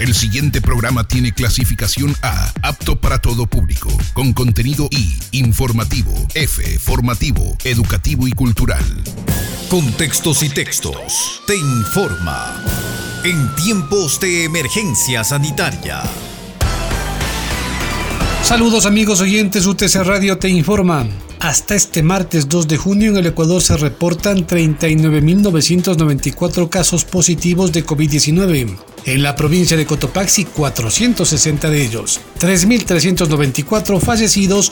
El 0.00 0.14
siguiente 0.14 0.60
programa 0.62 1.06
tiene 1.06 1.32
clasificación 1.32 2.16
A, 2.22 2.50
apto 2.62 2.98
para 2.98 3.18
todo 3.18 3.46
público, 3.46 3.90
con 4.14 4.32
contenido 4.32 4.88
I, 4.90 5.18
informativo, 5.32 6.14
F, 6.32 6.78
formativo, 6.78 7.54
educativo 7.64 8.26
y 8.26 8.32
cultural. 8.32 8.82
Contextos 9.68 10.42
y 10.42 10.48
textos. 10.48 11.42
Te 11.46 11.54
informa. 11.54 12.64
En 13.24 13.54
tiempos 13.56 14.18
de 14.20 14.44
emergencia 14.44 15.22
sanitaria. 15.22 16.00
Saludos 18.42 18.86
amigos 18.86 19.20
oyentes, 19.20 19.66
UTC 19.66 19.96
Radio 19.96 20.38
te 20.38 20.48
informa. 20.48 21.06
Hasta 21.40 21.74
este 21.74 22.02
martes 22.02 22.48
2 22.48 22.68
de 22.68 22.78
junio 22.78 23.10
en 23.10 23.18
el 23.18 23.26
Ecuador 23.26 23.60
se 23.60 23.76
reportan 23.76 24.46
39.994 24.46 26.70
casos 26.70 27.04
positivos 27.04 27.70
de 27.72 27.84
COVID-19. 27.84 28.78
En 29.04 29.22
la 29.22 29.34
provincia 29.34 29.76
de 29.76 29.86
Cotopaxi, 29.86 30.44
460 30.44 31.70
de 31.70 31.84
ellos. 31.84 32.20
3.394 32.38 34.00
fallecidos 34.00 34.70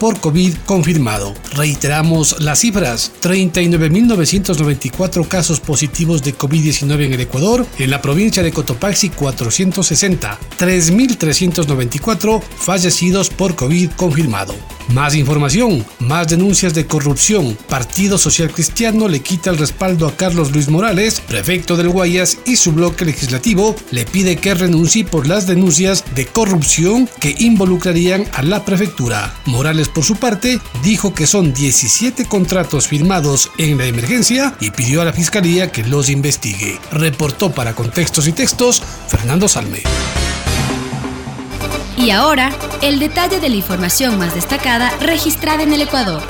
por 0.00 0.18
COVID 0.18 0.56
confirmado. 0.64 1.34
Reiteramos 1.52 2.40
las 2.40 2.60
cifras, 2.60 3.12
39.994 3.20 5.28
casos 5.28 5.60
positivos 5.60 6.22
de 6.22 6.34
COVID-19 6.34 7.04
en 7.04 7.12
el 7.12 7.20
Ecuador, 7.20 7.66
en 7.78 7.90
la 7.90 8.00
provincia 8.00 8.42
de 8.42 8.50
Cotopaxi 8.50 9.10
460, 9.10 10.38
3.394 10.58 12.42
fallecidos 12.42 13.28
por 13.28 13.54
COVID 13.54 13.90
confirmado. 13.90 14.54
Más 14.88 15.14
información, 15.14 15.84
más 16.00 16.26
denuncias 16.28 16.74
de 16.74 16.86
corrupción. 16.86 17.56
Partido 17.68 18.18
Social 18.18 18.50
Cristiano 18.50 19.06
le 19.06 19.20
quita 19.20 19.50
el 19.50 19.58
respaldo 19.58 20.08
a 20.08 20.16
Carlos 20.16 20.50
Luis 20.50 20.68
Morales, 20.68 21.20
prefecto 21.20 21.76
del 21.76 21.90
Guayas, 21.90 22.38
y 22.44 22.56
su 22.56 22.72
bloque 22.72 23.04
legislativo 23.04 23.69
le 23.90 24.04
pide 24.04 24.36
que 24.36 24.54
renuncie 24.54 25.04
por 25.04 25.26
las 25.26 25.46
denuncias 25.46 26.04
de 26.14 26.26
corrupción 26.26 27.08
que 27.20 27.34
involucrarían 27.38 28.24
a 28.32 28.42
la 28.42 28.64
prefectura. 28.64 29.34
Morales, 29.46 29.88
por 29.88 30.04
su 30.04 30.16
parte, 30.16 30.60
dijo 30.82 31.14
que 31.14 31.26
son 31.26 31.52
17 31.52 32.26
contratos 32.26 32.88
firmados 32.88 33.50
en 33.58 33.78
la 33.78 33.86
emergencia 33.86 34.54
y 34.60 34.70
pidió 34.70 35.02
a 35.02 35.04
la 35.04 35.12
fiscalía 35.12 35.72
que 35.72 35.84
los 35.84 36.08
investigue. 36.08 36.78
Reportó 36.92 37.52
para 37.52 37.74
Contextos 37.74 38.26
y 38.28 38.32
Textos 38.32 38.82
Fernando 39.08 39.48
Salme. 39.48 39.82
Y 41.96 42.10
ahora, 42.10 42.50
el 42.80 42.98
detalle 42.98 43.40
de 43.40 43.48
la 43.50 43.56
información 43.56 44.18
más 44.18 44.34
destacada 44.34 44.90
registrada 45.00 45.62
en 45.62 45.72
el 45.74 45.82
Ecuador. 45.82 46.22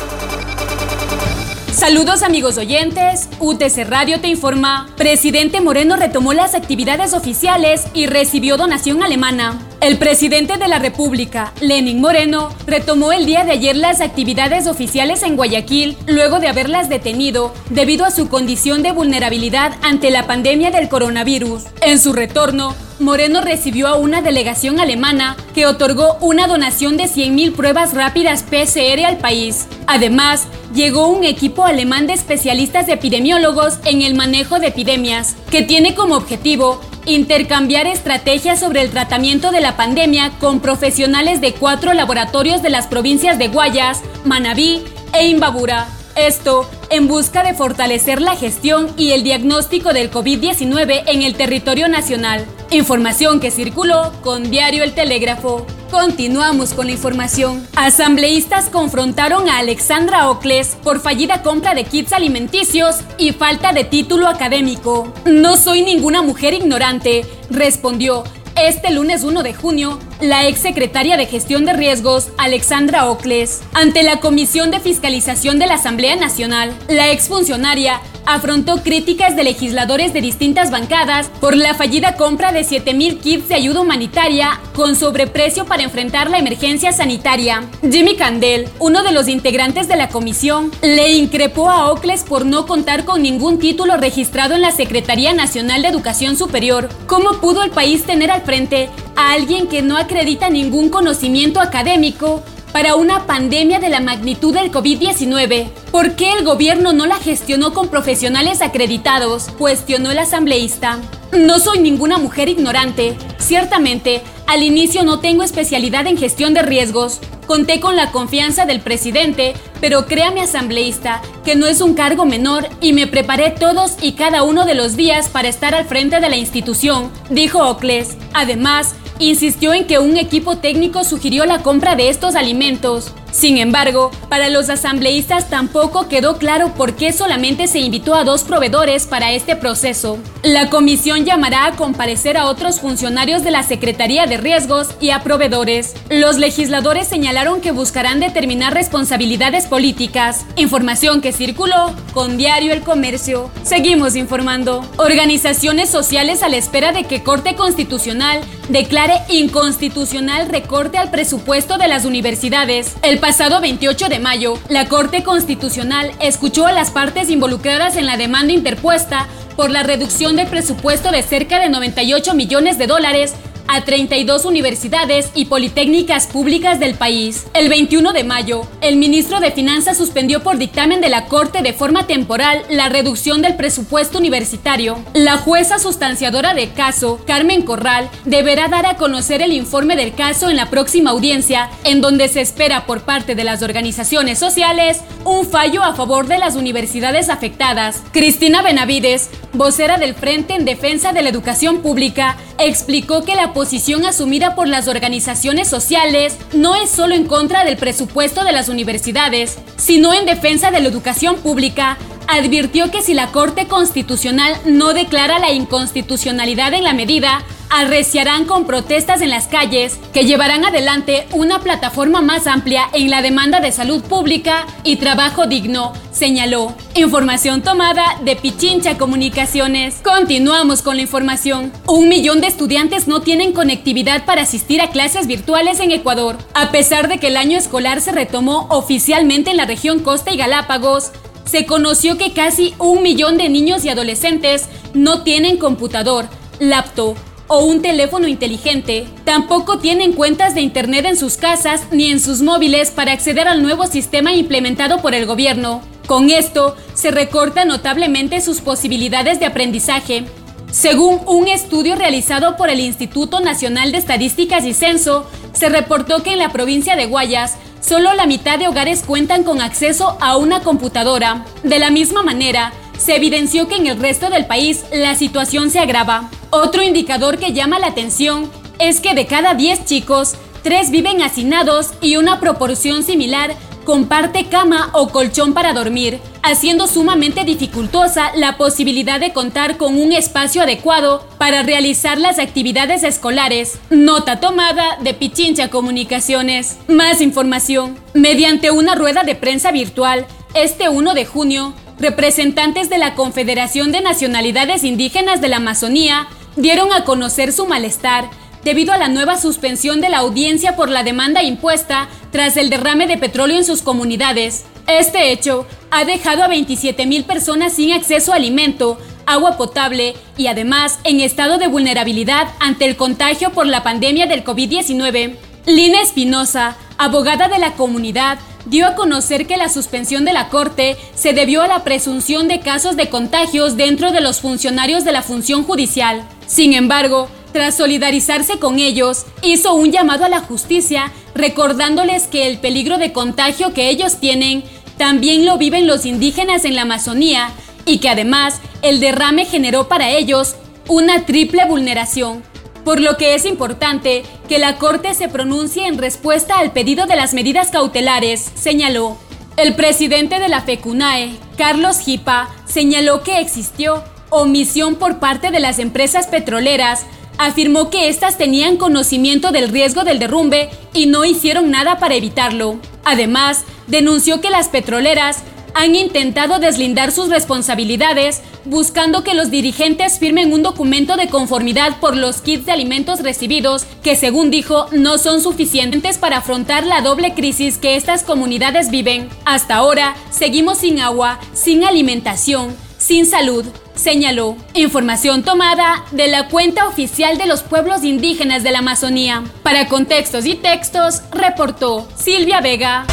Saludos 1.73 2.25
amigos 2.25 2.59
oyentes, 2.59 3.29
UTC 3.39 3.89
Radio 3.89 4.21
te 4.21 4.27
informa. 4.27 4.89
Presidente 4.97 5.61
Moreno 5.61 5.97
retomó 5.97 6.33
las 6.33 6.55
actividades 6.55 7.15
oficiales 7.15 7.87
y 7.95 8.07
recibió 8.07 8.57
donación 8.57 9.03
alemana. 9.05 9.61
El 9.81 9.97
presidente 9.97 10.59
de 10.59 10.67
la 10.67 10.81
República, 10.81 11.53
Lenin 11.61 12.01
Moreno, 12.01 12.51
retomó 12.67 13.13
el 13.13 13.25
día 13.25 13.45
de 13.45 13.53
ayer 13.53 13.77
las 13.77 14.01
actividades 14.01 14.67
oficiales 14.67 15.23
en 15.23 15.37
Guayaquil 15.37 15.97
luego 16.07 16.41
de 16.41 16.49
haberlas 16.49 16.89
detenido 16.89 17.55
debido 17.71 18.05
a 18.05 18.11
su 18.11 18.29
condición 18.29 18.83
de 18.83 18.93
vulnerabilidad 18.93 19.73
ante 19.81 20.11
la 20.11 20.27
pandemia 20.27 20.71
del 20.71 20.89
coronavirus. 20.89 21.63
En 21.83 22.01
su 22.01 22.13
retorno, 22.13 22.75
Moreno 23.01 23.41
recibió 23.41 23.89
a 23.89 23.97
una 23.97 24.21
delegación 24.21 24.79
alemana 24.79 25.37
que 25.55 25.67
otorgó 25.67 26.19
una 26.21 26.47
donación 26.47 26.99
de 26.99 27.05
100.000 27.05 27.55
pruebas 27.55 27.95
rápidas 27.95 28.43
PCR 28.43 29.05
al 29.07 29.17
país. 29.17 29.67
Además, 29.87 30.47
llegó 30.75 31.09
un 31.09 31.25
equipo 31.25 31.65
alemán 31.65 32.07
de 32.07 32.13
especialistas 32.13 32.89
epidemiólogos 32.89 33.79
en 33.87 34.03
el 34.03 34.15
manejo 34.15 34.59
de 34.59 34.69
epidemias, 34.69 35.35
que 35.51 35.63
tiene 35.63 35.95
como 35.95 36.15
objetivo 36.15 36.81
intercambiar 37.07 37.87
estrategias 37.87 38.61
sobre 38.61 38.83
el 38.83 38.91
tratamiento 38.91 39.51
de 39.51 39.63
la 39.63 39.77
pandemia 39.77 40.33
con 40.39 40.61
profesionales 40.61 41.41
de 41.41 41.55
cuatro 41.55 41.95
laboratorios 41.95 42.63
de 42.63 42.71
las 42.71 42.87
provincias 42.87 43.39
de 43.39 43.49
Guayas, 43.49 44.03
Manabí 44.27 44.85
e 45.15 45.27
Imbabura. 45.27 45.89
Esto 46.17 46.69
en 46.91 47.09
busca 47.09 47.43
de 47.43 47.55
fortalecer 47.55 48.21
la 48.21 48.37
gestión 48.37 48.89
y 48.99 49.13
el 49.13 49.23
diagnóstico 49.23 49.95
del 49.95 50.11
COVID-19 50.11 51.05
en 51.07 51.23
el 51.23 51.35
territorio 51.35 51.89
nacional. 51.89 52.45
Información 52.73 53.41
que 53.41 53.51
circuló 53.51 54.13
con 54.23 54.49
Diario 54.49 54.85
El 54.85 54.95
Telégrafo. 54.95 55.67
Continuamos 55.91 56.73
con 56.73 56.87
la 56.87 56.93
información. 56.93 57.67
Asambleístas 57.75 58.67
confrontaron 58.71 59.49
a 59.49 59.59
Alexandra 59.59 60.31
Ocles 60.31 60.77
por 60.85 61.01
fallida 61.01 61.43
compra 61.43 61.75
de 61.75 61.83
kits 61.83 62.13
alimenticios 62.13 63.01
y 63.19 63.33
falta 63.33 63.73
de 63.73 63.83
título 63.83 64.29
académico. 64.29 65.13
No 65.25 65.57
soy 65.57 65.83
ninguna 65.83 66.23
mujer 66.23 66.55
ignorante, 66.55 67.27
respondió 67.51 68.23
este 68.55 68.93
lunes 68.93 69.25
1 69.25 69.43
de 69.43 69.55
junio, 69.55 69.99
la 70.21 70.47
ex 70.47 70.61
secretaria 70.61 71.17
de 71.17 71.27
Gestión 71.27 71.65
de 71.65 71.73
Riesgos, 71.73 72.29
Alexandra 72.37 73.09
Ocles, 73.09 73.63
ante 73.73 74.03
la 74.03 74.21
Comisión 74.21 74.71
de 74.71 74.81
Fiscalización 74.81 75.59
de 75.59 75.67
la 75.67 75.75
Asamblea 75.75 76.15
Nacional, 76.17 76.73
la 76.89 77.11
exfuncionaria 77.11 78.01
afrontó 78.27 78.83
críticas 78.83 79.37
de 79.37 79.45
legisladores 79.45 80.13
de 80.13 80.21
distintas 80.21 80.71
bancadas 80.71 81.31
por 81.41 81.57
la 81.57 81.75
fallida 81.75 82.15
compra 82.15 82.53
de 82.53 82.61
7.000 82.61 83.21
kits 83.21 83.49
de 83.49 83.55
ayuda 83.55 83.81
humanitaria 83.81 84.61
con 84.75 84.97
sobreprecio 84.97 85.65
para 85.65 85.83
enfrentar 85.83 86.31
la 86.31 86.39
emergencia 86.39 86.93
sanitaria. 86.93 87.65
Jimmy 87.83 88.17
Candel, 88.17 88.69
uno 88.79 89.03
de 89.03 89.13
los 89.13 89.29
integrantes 89.29 89.89
de 89.89 89.97
la 89.97 90.09
comisión, 90.09 90.71
le 90.83 91.13
increpó 91.13 91.71
a 91.71 91.91
Ocles 91.91 92.25
por 92.25 92.47
no 92.47 92.67
contar 92.67 93.05
con 93.05 93.23
ningún 93.23 93.59
título 93.59 93.97
registrado 93.97 94.55
en 94.55 94.63
la 94.63 94.73
Secretaría 94.73 95.33
Nacional 95.33 95.83
de 95.83 95.89
Educación 95.89 96.37
Superior. 96.37 96.89
¿Cómo 97.07 97.41
pudo 97.41 97.63
el 97.63 97.71
país 97.71 98.05
tener 98.05 98.31
al 98.31 98.43
frente 98.43 98.89
a 99.17 99.33
alguien 99.33 99.67
que 99.67 99.83
no 99.83 99.97
acredita 99.97 100.51
ningún 100.51 100.89
conocimiento 100.89 101.61
académico 101.61 102.43
para 102.73 102.95
una 102.95 103.27
pandemia 103.27 103.79
de 103.79 103.89
la 103.89 104.01
magnitud 104.01 104.55
del 104.55 104.71
COVID-19. 104.71 105.69
¿Por 105.91 106.15
qué 106.17 106.33
el 106.33 106.45
gobierno 106.45 106.93
no 106.93 107.07
la 107.07 107.17
gestionó 107.17 107.73
con 107.73 107.89
profesionales 107.89 108.63
acreditados? 108.63 109.49
Cuestionó 109.59 110.11
el 110.11 110.19
asambleísta. 110.19 110.99
No 111.33 111.59
soy 111.59 111.79
ninguna 111.79 112.19
mujer 112.19 112.49
ignorante. 112.49 113.17
Ciertamente, 113.39 114.23
al 114.47 114.63
inicio 114.63 115.05
no 115.05 115.21
tengo 115.21 115.43
especialidad 115.43 116.07
en 116.07 116.17
gestión 116.17 116.55
de 116.55 116.63
riesgos. 116.63 117.21
Conté 117.47 117.81
con 117.81 117.97
la 117.97 118.13
confianza 118.13 118.65
del 118.65 118.81
presidente, 118.81 119.55
pero 119.81 120.07
créame 120.07 120.43
asambleísta 120.43 121.21
que 121.45 121.57
no 121.57 121.67
es 121.67 121.81
un 121.81 121.95
cargo 121.95 122.25
menor 122.25 122.69
y 122.81 122.93
me 122.93 123.09
preparé 123.09 123.51
todos 123.51 123.97
y 124.01 124.13
cada 124.13 124.45
uno 124.45 124.67
de 124.67 124.75
los 124.75 124.97
días 124.97 125.29
para 125.29 125.49
estar 125.49 125.75
al 125.75 125.85
frente 125.85 126.21
de 126.21 126.29
la 126.29 126.37
institución, 126.37 127.11
dijo 127.29 127.59
Ocles. 127.69 128.17
Además, 128.35 128.95
insistió 129.21 129.73
en 129.75 129.87
que 129.87 129.99
un 129.99 130.17
equipo 130.17 130.57
técnico 130.57 131.05
sugirió 131.05 131.45
la 131.45 131.63
compra 131.63 131.95
de 131.95 132.09
estos 132.09 132.35
alimentos. 132.35 133.13
Sin 133.33 133.59
embargo, 133.59 134.11
para 134.29 134.49
los 134.49 134.69
asambleístas 134.71 135.49
tampoco 135.49 136.09
quedó 136.09 136.39
claro 136.39 136.75
por 136.75 136.95
qué 136.95 137.13
solamente 137.13 137.69
se 137.69 137.79
invitó 137.79 138.15
a 138.15 138.25
dos 138.25 138.43
proveedores 138.43 139.07
para 139.07 139.33
este 139.33 139.57
proceso. 139.57 140.19
La 140.43 140.71
comisión 140.71 141.25
llamará 141.25 141.67
a 141.67 141.73
comparecer 141.73 142.37
a 142.37 142.47
otros 142.47 142.81
funcionarios 142.81 143.45
de 143.45 143.51
la 143.51 143.63
Secretaría 143.63 144.27
de 144.27 144.37
Riesgos 144.37 144.89
y 145.01 145.11
a 145.11 145.23
proveedores. 145.23 145.95
Los 146.09 146.39
legisladores 146.39 147.07
señalaron 147.07 147.61
que 147.61 147.73
buscarán 147.73 148.21
determinar 148.21 148.75
responsabilidades 148.75 149.67
políticas, 149.67 150.45
información 150.57 151.21
que 151.21 151.33
circuló 151.33 151.95
con 152.13 152.37
Diario 152.37 152.73
El 152.73 152.83
Comercio. 152.83 153.51
Seguimos 153.63 154.17
informando. 154.17 154.85
Organizaciones 154.97 155.89
sociales 155.89 156.43
a 156.43 156.49
la 156.49 156.57
espera 156.57 156.93
de 156.93 157.05
que 157.05 157.23
Corte 157.23 157.55
Constitucional 157.55 158.41
declare 158.69 159.21
inconstitucional 159.29 160.49
recorte 160.49 160.99
al 160.99 161.11
presupuesto 161.11 161.79
de 161.79 161.89
las 161.89 162.05
universidades. 162.05 162.97
El 163.03 163.20
pasado 163.21 163.61
28 163.61 164.09
de 164.09 164.19
mayo, 164.19 164.59
la 164.71 164.87
Corte 164.89 165.23
Constitucional 165.23 166.11
escuchó 166.21 166.67
a 166.67 166.73
las 166.73 166.91
partes 166.91 167.29
involucradas 167.29 167.97
en 167.97 168.07
la 168.07 168.17
demanda 168.17 168.55
interpuesta 168.55 169.29
por 169.57 169.71
la 169.71 169.83
reducción 169.83 170.37
del 170.37 170.47
presupuesto 170.47 171.13
de 171.13 171.23
cerca 171.23 171.61
de 171.61 171.69
98 171.69 172.35
millones 172.35 172.79
de 172.79 172.87
dólares 172.87 173.35
a 173.73 173.85
32 173.85 174.47
universidades 174.47 175.31
y 175.33 175.45
politécnicas 175.45 176.27
públicas 176.27 176.81
del 176.81 176.97
país. 176.97 177.47
El 177.55 177.69
21 177.69 178.13
de 178.13 178.25
mayo, 178.25 178.63
el 178.81 178.97
ministro 178.97 179.39
de 179.39 179.53
Finanzas 179.53 179.97
suspendió 179.97 180.43
por 180.43 180.59
dictamen 180.59 181.01
de 181.01 181.09
la 181.09 181.27
Corte 181.27 181.63
de 181.63 181.73
forma 181.73 182.09
temporal 182.09 182.65
la 182.69 182.89
reducción 182.89 183.43
del 183.43 183.55
presupuesto 183.55 184.19
universitario. 184.19 184.99
La 185.15 185.37
jueza 185.37 185.79
sustanciadora 185.79 186.53
de 186.53 186.71
caso, 186.71 187.21
Carmen 187.29 187.63
Corral, 187.63 188.11
deberá 188.25 188.67
dar 188.67 188.87
a 188.87 188.97
conocer 188.97 189.41
el 189.41 189.53
informe 189.53 189.95
del 189.95 190.17
caso 190.17 190.51
en 190.51 190.57
la 190.57 190.69
próxima 190.69 191.11
audiencia, 191.11 191.71
en 191.85 192.01
donde 192.01 192.27
se 192.27 192.41
espera 192.41 192.87
por 192.87 193.03
parte 193.03 193.37
de 193.37 193.45
las 193.45 193.63
organizaciones 193.63 194.41
sociales 194.41 195.03
un 195.25 195.47
fallo 195.47 195.85
a 195.85 195.95
favor 195.95 196.27
de 196.27 196.39
las 196.39 196.57
universidades 196.57 197.29
afectadas. 197.29 198.03
Cristina 198.11 198.63
Benavides, 198.63 199.31
vocera 199.53 199.97
del 199.97 200.15
Frente 200.15 200.55
en 200.55 200.65
Defensa 200.65 201.13
de 201.13 201.23
la 201.23 201.29
Educación 201.29 201.83
Pública, 201.83 202.37
explicó 202.59 203.25
que 203.25 203.37
la 203.37 203.53
posición 203.61 204.07
asumida 204.07 204.55
por 204.55 204.69
las 204.69 204.89
organizaciones 204.89 205.69
sociales 205.69 206.39
no 206.55 206.77
es 206.77 206.89
solo 206.89 207.15
en 207.15 207.27
contra 207.27 207.63
del 207.63 207.77
presupuesto 207.77 208.43
de 208.43 208.53
las 208.53 208.71
universidades, 208.71 209.59
sino 209.77 210.15
en 210.15 210.25
defensa 210.25 210.71
de 210.71 210.81
la 210.81 210.89
educación 210.89 211.37
pública, 211.37 211.99
advirtió 212.27 212.91
que 212.91 213.03
si 213.03 213.13
la 213.13 213.27
Corte 213.33 213.69
Constitucional 213.69 214.55
no 214.65 214.95
declara 214.95 215.39
la 215.39 215.53
inconstitucionalidad 215.53 216.73
en 216.73 216.85
la 216.85 216.95
medida, 216.95 217.43
arreciarán 217.71 218.45
con 218.45 218.67
protestas 218.67 219.23
en 219.23 219.31
las 219.31 219.47
calles 219.47 219.99
que 220.13 220.25
llevarán 220.25 220.65
adelante 220.65 221.27
una 221.33 221.61
plataforma 221.61 222.21
más 222.21 222.47
amplia 222.47 222.89
en 222.93 223.09
la 223.11 223.23
demanda 223.23 223.61
de 223.61 223.73
salud 223.73 224.03
pública 224.03 224.67
y 224.83 224.97
trabajo 224.97 225.47
digno, 225.47 225.93
señaló. 226.13 226.75
Información 226.95 227.63
tomada 227.63 228.05
de 228.23 228.35
Pichincha 228.35 228.99
Comunicaciones. 228.99 230.01
Continuamos 230.03 230.83
con 230.83 230.97
la 230.97 231.03
información. 231.03 231.73
Un 231.87 232.09
millón 232.09 232.41
de 232.41 232.49
estudiantes 232.49 233.07
no 233.07 233.21
tienen 233.21 233.53
conectividad 233.53 234.25
para 234.25 234.43
asistir 234.43 234.81
a 234.81 234.91
clases 234.91 235.29
virtuales 235.29 235.79
en 235.79 235.93
Ecuador. 235.93 236.37
A 236.55 236.73
pesar 236.73 237.09
de 237.09 237.19
que 237.19 237.29
el 237.29 237.37
año 237.37 237.57
escolar 237.57 238.01
se 238.01 238.13
retomó 238.13 238.67
oficialmente 238.71 239.53
en 239.53 239.57
la 239.57 239.67
región 239.67 240.01
Costa 240.01 240.33
y 240.33 240.37
Galápagos, 240.37 241.13
se 241.45 241.67
conoció 241.67 242.19
que 242.19 242.33
casi 242.33 242.75
un 242.79 243.03
millón 243.03 243.39
de 243.39 243.49
niños 243.49 243.85
y 243.85 243.89
adolescentes 243.89 244.69
no 244.93 245.23
tienen 245.23 245.57
computador, 245.57 246.29
laptop 246.59 247.17
o 247.51 247.65
un 247.65 247.83
teléfono 247.83 248.29
inteligente. 248.29 249.09
Tampoco 249.25 249.79
tienen 249.79 250.13
cuentas 250.13 250.55
de 250.55 250.61
Internet 250.61 251.05
en 251.05 251.17
sus 251.17 251.37
casas 251.37 251.83
ni 251.91 252.09
en 252.09 252.21
sus 252.21 252.43
móviles 252.43 252.93
para 252.93 253.11
acceder 253.11 253.49
al 253.49 253.61
nuevo 253.61 253.89
sistema 253.89 254.33
implementado 254.33 255.03
por 255.03 255.15
el 255.17 255.27
gobierno. 255.27 255.83
Con 256.07 256.31
esto, 256.31 256.77
se 256.95 257.11
recorta 257.11 257.65
notablemente 257.65 258.41
sus 258.41 258.61
posibilidades 258.61 259.41
de 259.41 259.47
aprendizaje. 259.47 260.27
Según 260.71 261.23
un 261.27 261.49
estudio 261.49 261.97
realizado 261.97 262.57
por 262.57 262.71
el 262.71 262.79
Instituto 262.79 263.41
Nacional 263.41 263.91
de 263.91 263.99
Estadísticas 263.99 264.65
y 264.65 264.73
Censo, 264.73 265.29
se 265.53 265.69
reportó 265.69 266.23
que 266.23 266.33
en 266.33 266.39
la 266.39 266.53
provincia 266.53 266.95
de 266.95 267.07
Guayas, 267.07 267.57
solo 267.81 268.15
la 268.15 268.27
mitad 268.27 268.61
de 268.61 268.69
hogares 268.69 269.03
cuentan 269.05 269.43
con 269.43 269.61
acceso 269.61 270.17
a 270.21 270.37
una 270.37 270.61
computadora. 270.61 271.45
De 271.65 271.81
la 271.81 271.91
misma 271.91 272.23
manera, 272.23 272.73
se 273.01 273.17
evidenció 273.17 273.67
que 273.67 273.77
en 273.77 273.87
el 273.87 273.99
resto 273.99 274.29
del 274.29 274.47
país 274.47 274.85
la 274.93 275.15
situación 275.15 275.71
se 275.71 275.79
agrava. 275.79 276.31
Otro 276.51 276.83
indicador 276.83 277.39
que 277.39 277.53
llama 277.53 277.79
la 277.79 277.89
atención 277.89 278.51
es 278.79 279.01
que 279.01 279.15
de 279.15 279.27
cada 279.27 279.55
10 279.55 279.87
chicos, 279.87 280.35
3 280.63 280.91
viven 280.91 281.23
hacinados 281.23 281.93
y 282.03 282.17
una 282.17 282.41
proporción 282.41 283.03
similar 283.03 283.57
comparte 283.85 284.45
cama 284.45 284.91
o 284.93 285.09
colchón 285.09 285.55
para 285.55 285.73
dormir, 285.73 286.21
haciendo 286.43 286.87
sumamente 286.87 287.45
dificultosa 287.45 288.31
la 288.37 288.59
posibilidad 288.59 289.19
de 289.19 289.33
contar 289.33 289.79
con 289.79 289.97
un 289.97 290.13
espacio 290.13 290.63
adecuado 290.63 291.27
para 291.39 291.63
realizar 291.63 292.19
las 292.19 292.39
actividades 292.39 293.03
escolares. 293.03 293.79
Nota 293.89 294.39
tomada 294.39 294.99
de 295.01 295.15
Pichincha 295.15 295.71
Comunicaciones. 295.71 296.79
Más 296.87 297.23
información. 297.23 297.99
Mediante 298.13 298.71
una 298.71 298.95
rueda 298.95 299.23
de 299.25 299.35
prensa 299.35 299.73
virtual, 299.73 300.27
este 300.55 300.89
1 300.89 301.15
de 301.15 301.25
junio, 301.25 301.75
representantes 302.01 302.89
de 302.89 302.99
la 302.99 303.15
Confederación 303.15 303.93
de 303.93 304.01
Nacionalidades 304.01 304.85
Indígenas 304.85 305.41
de 305.41 305.49
la 305.49 305.59
Amazonía 305.59 306.29
dieron 306.57 306.93
a 306.93 307.05
conocer 307.05 307.53
su 307.53 307.67
malestar 307.67 308.31
debido 308.65 308.93
a 308.93 308.99
la 308.99 309.09
nueva 309.09 309.39
suspensión 309.39 310.01
de 310.01 310.09
la 310.09 310.19
audiencia 310.19 310.77
por 310.77 310.89
la 310.89 311.03
demanda 311.03 311.43
impuesta 311.43 312.09
tras 312.33 312.57
el 312.57 312.71
derrame 312.71 313.07
de 313.07 313.19
petróleo 313.19 313.59
en 313.59 313.65
sus 313.65 313.83
comunidades. 313.83 314.65
Este 314.87 315.31
hecho 315.31 315.67
ha 315.91 316.05
dejado 316.05 316.43
a 316.43 316.49
27 316.49 317.07
mil 317.07 317.25
personas 317.25 317.75
sin 317.75 317.93
acceso 317.93 318.33
a 318.33 318.37
alimento, 318.37 318.99
agua 319.27 319.57
potable 319.57 320.15
y 320.37 320.47
además 320.49 320.99
en 321.05 321.21
estado 321.21 321.59
de 321.59 321.69
vulnerabilidad 321.69 322.49
ante 322.61 322.87
el 322.87 322.97
contagio 322.97 323.53
por 323.53 323.67
la 323.67 323.83
pandemia 323.83 324.27
del 324.27 324.43
COVID-19. 324.43 325.37
Lina 325.67 326.01
Espinosa, 326.01 326.77
abogada 326.99 327.49
de 327.49 327.59
la 327.59 327.73
comunidad, 327.73 328.39
dio 328.67 328.87
a 328.87 328.95
conocer 328.95 329.47
que 329.47 329.57
la 329.57 329.69
suspensión 329.69 330.25
de 330.25 330.33
la 330.33 330.49
Corte 330.49 330.97
se 331.15 331.33
debió 331.33 331.63
a 331.63 331.69
la 331.69 331.85
presunción 331.85 332.49
de 332.49 332.61
casos 332.61 332.97
de 332.97 333.09
contagios 333.09 333.77
dentro 333.77 334.13
de 334.13 334.21
los 334.21 334.41
funcionarios 334.41 335.05
de 335.05 335.13
la 335.13 335.23
función 335.23 335.65
judicial. 335.65 336.23
Sin 336.47 336.75
embargo, 336.75 337.29
tras 337.53 337.77
solidarizarse 337.77 338.59
con 338.59 338.79
ellos, 338.79 339.27
hizo 339.43 339.75
un 339.75 339.91
llamado 339.91 340.25
a 340.25 340.29
la 340.29 340.41
justicia 340.41 341.11
recordándoles 341.35 342.27
que 342.27 342.47
el 342.47 342.59
peligro 342.59 342.99
de 342.99 343.13
contagio 343.13 343.73
que 343.73 343.89
ellos 343.89 344.19
tienen 344.19 344.63
también 344.97 345.47
lo 345.47 345.59
viven 345.59 345.87
los 345.87 346.05
indígenas 346.05 346.65
en 346.65 346.75
la 346.75 346.83
Amazonía 346.83 347.51
y 347.87 347.99
que 347.99 348.09
además 348.09 348.61
el 348.83 349.01
derrame 349.01 349.47
generó 349.47 349.89
para 349.89 350.11
ellos 350.11 350.57
una 350.89 351.25
triple 351.25 351.65
vulneración, 351.65 352.43
por 352.85 353.01
lo 353.01 353.17
que 353.17 353.35
es 353.35 353.45
importante 353.45 354.23
que 354.49 354.59
la 354.59 354.77
Corte 354.77 355.15
se 355.15 355.29
pronuncie 355.29 355.87
en 355.87 355.99
respuesta 355.99 356.59
al 356.59 356.73
pedido 356.73 357.07
de 357.07 357.17
las 357.17 357.35
medidas 357.35 357.71
cautelares, 357.71 358.51
señaló. 358.55 359.17
El 359.57 359.75
presidente 359.75 360.39
de 360.39 360.49
la 360.49 360.63
FECUNAE, 360.63 361.37
Carlos 361.57 362.01
Jipa, 362.01 362.49
señaló 362.67 363.23
que 363.23 363.41
existió 363.41 364.03
omisión 364.31 364.95
por 364.95 365.19
parte 365.19 365.51
de 365.51 365.61
las 365.61 365.79
empresas 365.79 366.29
petroleras 366.29 367.05
afirmó 367.41 367.89
que 367.89 368.11
éstas 368.11 368.37
tenían 368.37 368.77
conocimiento 368.77 369.51
del 369.51 369.71
riesgo 369.71 370.05
del 370.05 370.19
derrumbe 370.19 370.69
y 370.93 371.07
no 371.07 371.25
hicieron 371.25 371.71
nada 371.71 371.99
para 371.99 372.15
evitarlo. 372.15 372.79
Además, 373.03 373.65
denunció 373.87 374.43
que 374.43 374.51
las 374.51 374.69
petroleras 374.69 375.39
han 375.81 375.97
intentado 375.97 376.59
deslindar 376.59 377.11
sus 377.11 377.31
responsabilidades 377.31 378.43
buscando 378.67 379.25
que 379.25 379.33
los 379.33 379.51
dirigentes 379.51 380.19
firmen 380.19 380.53
un 380.53 380.63
documento 380.63 381.17
de 381.17 381.29
conformidad 381.29 381.99
por 382.01 382.17
los 382.19 382.43
kits 382.43 382.67
de 382.67 382.73
alimentos 382.73 383.23
recibidos 383.23 383.87
que 384.03 384.15
según 384.15 384.51
dijo 384.51 384.89
no 384.93 385.17
son 385.17 385.41
suficientes 385.41 386.19
para 386.19 386.39
afrontar 386.39 386.85
la 386.85 387.01
doble 387.01 387.33
crisis 387.33 387.79
que 387.79 387.97
estas 387.97 388.25
comunidades 388.25 388.91
viven. 388.91 389.31
Hasta 389.47 389.77
ahora 389.77 390.17
seguimos 390.31 390.79
sin 390.79 391.01
agua, 391.01 391.41
sin 391.55 391.85
alimentación, 391.85 392.77
sin 392.99 393.25
salud, 393.25 393.65
señaló. 393.95 394.57
Información 394.75 395.45
tomada 395.45 396.05
de 396.11 396.29
la 396.29 396.49
cuenta 396.49 396.89
oficial 396.89 397.39
de 397.39 397.47
los 397.47 397.63
pueblos 397.63 398.05
indígenas 398.05 398.63
de 398.63 398.73
la 398.73 398.81
Amazonía. 398.81 399.45
Para 399.63 399.89
contextos 399.89 400.45
y 400.45 400.57
textos, 400.57 401.23
reportó 401.33 402.07
Silvia 402.19 402.61
Vega. 402.61 403.07